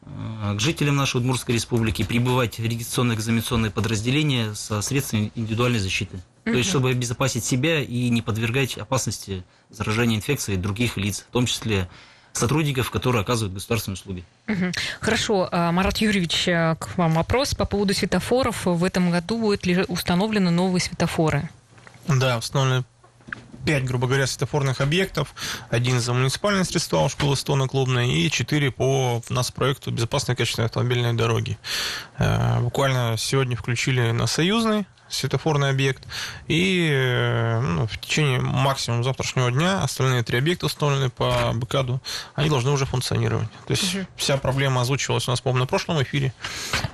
э, 0.02 0.56
к 0.56 0.60
жителям 0.60 0.96
нашей 0.96 1.18
Удмуртской 1.18 1.54
республики 1.54 2.02
прибывать 2.02 2.58
в 2.58 2.64
регистрационно-экзаменационные 2.64 3.70
подразделения 3.70 4.54
со 4.54 4.82
средствами 4.82 5.32
индивидуальной 5.34 5.78
защиты. 5.78 6.16
Угу. 6.16 6.52
То 6.52 6.58
есть, 6.58 6.70
чтобы 6.70 6.90
обезопасить 6.90 7.44
себя 7.44 7.80
и 7.80 8.08
не 8.08 8.22
подвергать 8.22 8.76
опасности 8.76 9.44
заражения 9.70 10.16
инфекцией 10.16 10.58
других 10.58 10.96
лиц, 10.96 11.24
в 11.28 11.32
том 11.32 11.46
числе 11.46 11.88
сотрудников, 12.32 12.90
которые 12.90 13.22
оказывают 13.22 13.54
государственные 13.54 13.94
услуги. 13.94 14.24
Хорошо. 15.00 15.48
А, 15.50 15.72
Марат 15.72 15.98
Юрьевич, 15.98 16.48
э, 16.48 16.76
к 16.78 16.96
вам 16.96 17.14
вопрос 17.14 17.54
по 17.54 17.64
поводу 17.64 17.94
светофоров. 17.94 18.66
В 18.66 18.84
этом 18.84 19.10
году 19.10 19.38
будут 19.38 19.66
ли 19.66 19.84
установлены 19.88 20.50
новые 20.50 20.80
светофоры? 20.80 21.48
Да, 22.08 22.38
установлены 22.38 22.84
пять, 23.64 23.84
грубо 23.84 24.06
говоря, 24.06 24.26
светофорных 24.26 24.80
объектов. 24.80 25.34
Один 25.70 26.00
за 26.00 26.12
муниципальные 26.12 26.64
средства 26.64 26.98
у 26.98 27.08
школы 27.08 27.36
Стона 27.36 27.68
Клубной 27.68 28.12
и 28.12 28.30
четыре 28.30 28.70
по 28.70 29.22
нас 29.28 29.50
проекту 29.50 29.90
«Безопасные 29.90 30.36
качественные 30.36 30.66
автомобильные 30.66 31.12
дороги». 31.12 31.58
Э, 32.18 32.60
буквально 32.60 33.16
сегодня 33.18 33.56
включили 33.56 34.10
на 34.10 34.26
Союзный 34.26 34.86
светофорный 35.12 35.70
объект. 35.70 36.02
И 36.48 36.88
э, 36.90 37.60
ну, 37.60 37.86
в 37.86 37.98
течение 37.98 38.40
максимум 38.40 39.04
завтрашнего 39.04 39.50
дня 39.50 39.82
остальные 39.82 40.22
три 40.22 40.38
объекта, 40.38 40.66
установленные 40.66 41.10
по 41.10 41.52
БКАДу, 41.54 42.00
они 42.34 42.48
должны 42.48 42.70
уже 42.70 42.86
функционировать. 42.86 43.48
То 43.66 43.72
есть 43.72 43.94
угу. 43.94 44.06
вся 44.16 44.36
проблема 44.36 44.80
озвучивалась 44.80 45.28
у 45.28 45.30
нас, 45.30 45.40
по-моему, 45.40 45.60
на 45.60 45.66
прошлом 45.66 46.02
эфире. 46.02 46.32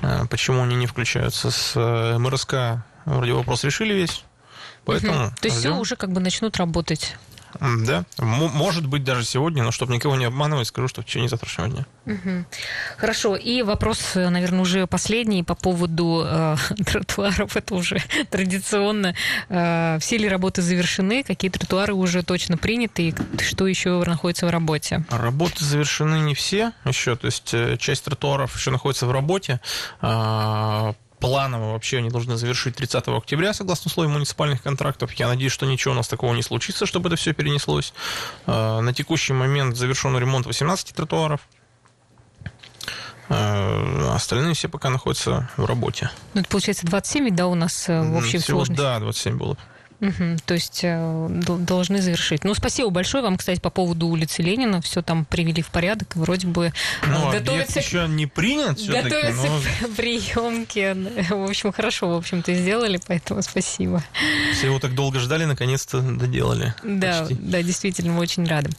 Э, 0.02 0.26
почему 0.28 0.62
они 0.62 0.76
не 0.76 0.86
включаются 0.86 1.50
с 1.50 1.72
э, 1.76 2.18
МРСК? 2.18 2.84
Вроде 3.04 3.32
вопрос 3.32 3.64
решили 3.64 3.94
весь. 3.94 4.24
Поэтому 4.84 5.26
угу. 5.26 5.34
То 5.40 5.48
есть 5.48 5.58
все 5.58 5.74
уже 5.74 5.96
как 5.96 6.12
бы 6.12 6.20
начнут 6.20 6.56
работать. 6.56 7.16
Да, 7.60 8.04
может 8.18 8.86
быть 8.86 9.04
даже 9.04 9.24
сегодня, 9.24 9.62
но 9.62 9.70
чтобы 9.70 9.94
никого 9.94 10.16
не 10.16 10.24
обманывать, 10.24 10.68
скажу, 10.68 10.88
что 10.88 11.02
в 11.02 11.04
течение 11.04 11.28
завтрашнего 11.28 11.68
дня. 11.68 11.86
Угу. 12.06 12.44
Хорошо. 12.96 13.36
И 13.36 13.62
вопрос, 13.62 14.14
наверное, 14.14 14.60
уже 14.60 14.86
последний 14.86 15.42
по 15.42 15.54
поводу 15.54 16.22
э, 16.24 16.56
тротуаров. 16.86 17.56
Это 17.56 17.74
уже 17.74 18.02
традиционно. 18.30 19.14
Э, 19.48 19.98
все 20.00 20.16
ли 20.16 20.28
работы 20.28 20.62
завершены? 20.62 21.22
Какие 21.22 21.50
тротуары 21.50 21.94
уже 21.94 22.22
точно 22.22 22.56
приняты? 22.56 23.08
И 23.08 23.14
что 23.42 23.66
еще 23.66 24.02
находится 24.04 24.46
в 24.46 24.50
работе? 24.50 25.04
Работы 25.10 25.64
завершены 25.64 26.20
не 26.20 26.34
все 26.34 26.72
еще. 26.84 27.16
То 27.16 27.26
есть 27.26 27.52
э, 27.54 27.76
часть 27.78 28.04
тротуаров 28.04 28.56
еще 28.56 28.70
находится 28.70 29.06
в 29.06 29.10
работе. 29.10 29.60
Э, 30.00 30.92
планово 31.20 31.72
вообще 31.72 31.98
они 31.98 32.10
должны 32.10 32.36
завершить 32.36 32.76
30 32.76 33.08
октября, 33.08 33.52
согласно 33.52 33.88
условиям 33.88 34.12
муниципальных 34.12 34.62
контрактов. 34.62 35.12
Я 35.12 35.28
надеюсь, 35.28 35.52
что 35.52 35.66
ничего 35.66 35.92
у 35.92 35.96
нас 35.96 36.08
такого 36.08 36.34
не 36.34 36.42
случится, 36.42 36.86
чтобы 36.86 37.08
это 37.08 37.16
все 37.16 37.32
перенеслось. 37.32 37.92
А, 38.46 38.80
на 38.80 38.92
текущий 38.94 39.32
момент 39.32 39.76
завершен 39.76 40.16
ремонт 40.16 40.46
18 40.46 40.94
тротуаров. 40.94 41.40
А, 43.28 44.14
остальные 44.14 44.54
все 44.54 44.68
пока 44.68 44.90
находятся 44.90 45.50
в 45.56 45.64
работе. 45.64 46.10
Ну, 46.34 46.40
это 46.40 46.48
получается 46.48 46.86
27, 46.86 47.34
да, 47.34 47.46
у 47.46 47.54
нас 47.54 47.88
э, 47.88 48.00
в 48.00 48.16
общей 48.16 48.38
Всего, 48.38 48.58
сложности? 48.58 48.80
Да, 48.80 48.98
27 49.00 49.36
было. 49.36 49.58
Угу, 50.00 50.36
то 50.46 50.54
есть 50.54 50.80
э, 50.84 51.26
должны 51.28 52.00
завершить. 52.00 52.44
Ну, 52.44 52.54
спасибо 52.54 52.90
большое 52.90 53.22
вам, 53.22 53.36
кстати, 53.36 53.58
по 53.58 53.70
поводу 53.70 54.06
улицы 54.06 54.42
Ленина. 54.42 54.80
Все 54.80 55.02
там 55.02 55.24
привели 55.24 55.60
в 55.60 55.70
порядок. 55.70 56.14
Вроде 56.14 56.46
бы 56.46 56.66
э, 56.66 57.06
ну, 57.06 57.32
готовится... 57.32 57.80
еще 57.80 58.06
не 58.06 58.26
принят 58.26 58.78
Готовятся 58.80 59.48
но... 59.48 59.88
приемки. 59.96 60.96
В 61.30 61.48
общем, 61.48 61.72
хорошо, 61.72 62.10
в 62.10 62.16
общем-то, 62.16 62.54
сделали, 62.54 63.00
поэтому 63.08 63.42
спасибо. 63.42 64.04
Все 64.54 64.66
его 64.66 64.78
так 64.78 64.94
долго 64.94 65.18
ждали, 65.18 65.46
наконец-то 65.46 66.00
доделали. 66.00 66.74
Да, 66.84 67.20
почти. 67.20 67.34
да, 67.34 67.62
действительно, 67.62 68.12
мы 68.12 68.20
очень 68.20 68.46
рады. 68.46 68.70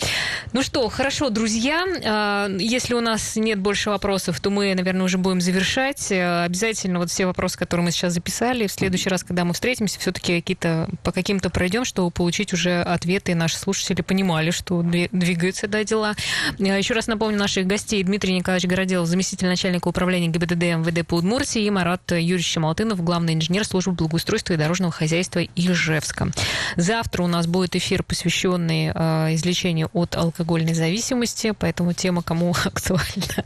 Ну 0.54 0.64
что, 0.64 0.88
хорошо, 0.88 1.30
друзья. 1.30 1.86
А, 2.06 2.50
если 2.58 2.94
у 2.94 3.02
нас 3.02 3.36
нет 3.36 3.60
больше 3.60 3.90
вопросов, 3.90 4.40
то 4.40 4.50
мы, 4.50 4.74
наверное, 4.74 5.04
уже 5.04 5.18
будем 5.18 5.42
завершать. 5.42 6.14
Э, 6.14 6.46
обязательно 6.46 7.00
вот 7.00 7.10
все 7.10 7.26
вопросы, 7.26 7.58
которые 7.58 7.84
мы 7.84 7.92
сейчас 7.92 8.14
записали, 8.14 8.68
в 8.68 8.72
следующий 8.72 9.10
раз, 9.10 9.26
когда 9.26 9.44
мы 9.44 9.54
встретимся, 9.54 10.00
все-таки 10.00 10.40
какие-то 10.40 10.88
по 11.10 11.12
каким-то 11.12 11.50
пройдем, 11.50 11.86
чтобы 11.86 12.12
получить 12.12 12.54
уже 12.54 12.84
ответы, 12.84 13.34
наши 13.34 13.58
слушатели 13.58 14.04
понимали, 14.04 14.52
что 14.52 14.84
двигаются 14.84 15.68
да, 15.68 15.84
дела. 15.84 16.14
Еще 16.60 16.94
раз 16.94 17.08
напомню 17.08 17.36
наших 17.36 17.66
гостей. 17.66 18.04
Дмитрий 18.04 18.36
Николаевич 18.36 18.70
Городел, 18.70 19.08
заместитель 19.08 19.48
начальника 19.48 19.88
управления 19.88 20.28
ГИБДД 20.28 20.86
МВД 20.86 21.08
по 21.08 21.16
Удмуртии, 21.16 21.64
и 21.64 21.70
Марат 21.72 22.12
Юрьевич 22.12 22.52
Шамалтынов, 22.52 23.04
главный 23.04 23.34
инженер 23.34 23.66
службы 23.66 23.94
благоустройства 23.94 24.54
и 24.54 24.58
дорожного 24.58 24.92
хозяйства 24.92 25.40
Ижевска. 25.56 26.28
Завтра 26.76 27.24
у 27.24 27.28
нас 27.28 27.48
будет 27.48 27.76
эфир, 27.76 28.04
посвященный 28.04 28.92
э, 28.94 29.34
излечению 29.34 29.90
от 29.94 30.16
алкогольной 30.16 30.76
зависимости, 30.76 31.56
поэтому 31.58 31.94
тема 31.94 32.22
кому 32.22 32.52
актуальна, 32.66 33.44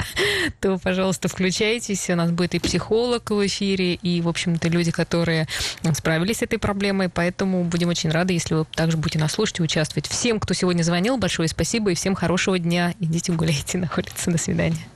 то, 0.60 0.78
пожалуйста, 0.80 1.30
включайтесь. 1.30 2.10
У 2.10 2.16
нас 2.16 2.30
будет 2.32 2.56
и 2.56 2.60
психолог 2.60 3.32
в 3.32 3.46
эфире, 3.46 3.94
и, 3.94 4.20
в 4.20 4.28
общем-то, 4.28 4.68
люди, 4.68 4.92
которые 4.92 5.48
справились 5.94 6.40
с 6.40 6.42
этой 6.42 6.60
проблемой, 6.60 7.08
поэтому 7.08 7.53
Поэтому 7.54 7.70
будем 7.70 7.90
очень 7.90 8.10
рады, 8.10 8.34
если 8.34 8.56
вы 8.56 8.66
также 8.66 8.98
будете 8.98 9.20
нас 9.20 9.34
слушать 9.34 9.60
и 9.60 9.64
участвовать. 9.64 10.08
Всем, 10.08 10.40
кто 10.40 10.56
сегодня 10.56 10.82
звонил, 10.82 11.18
большое 11.18 11.48
спасибо 11.48 11.92
и 11.92 11.94
всем 11.94 12.16
хорошего 12.16 12.58
дня. 12.58 12.96
Идите 13.00 13.32
гуляйте 13.32 13.78
на 13.78 13.90
улице. 13.96 14.32
До 14.32 14.40
свидания. 14.40 14.93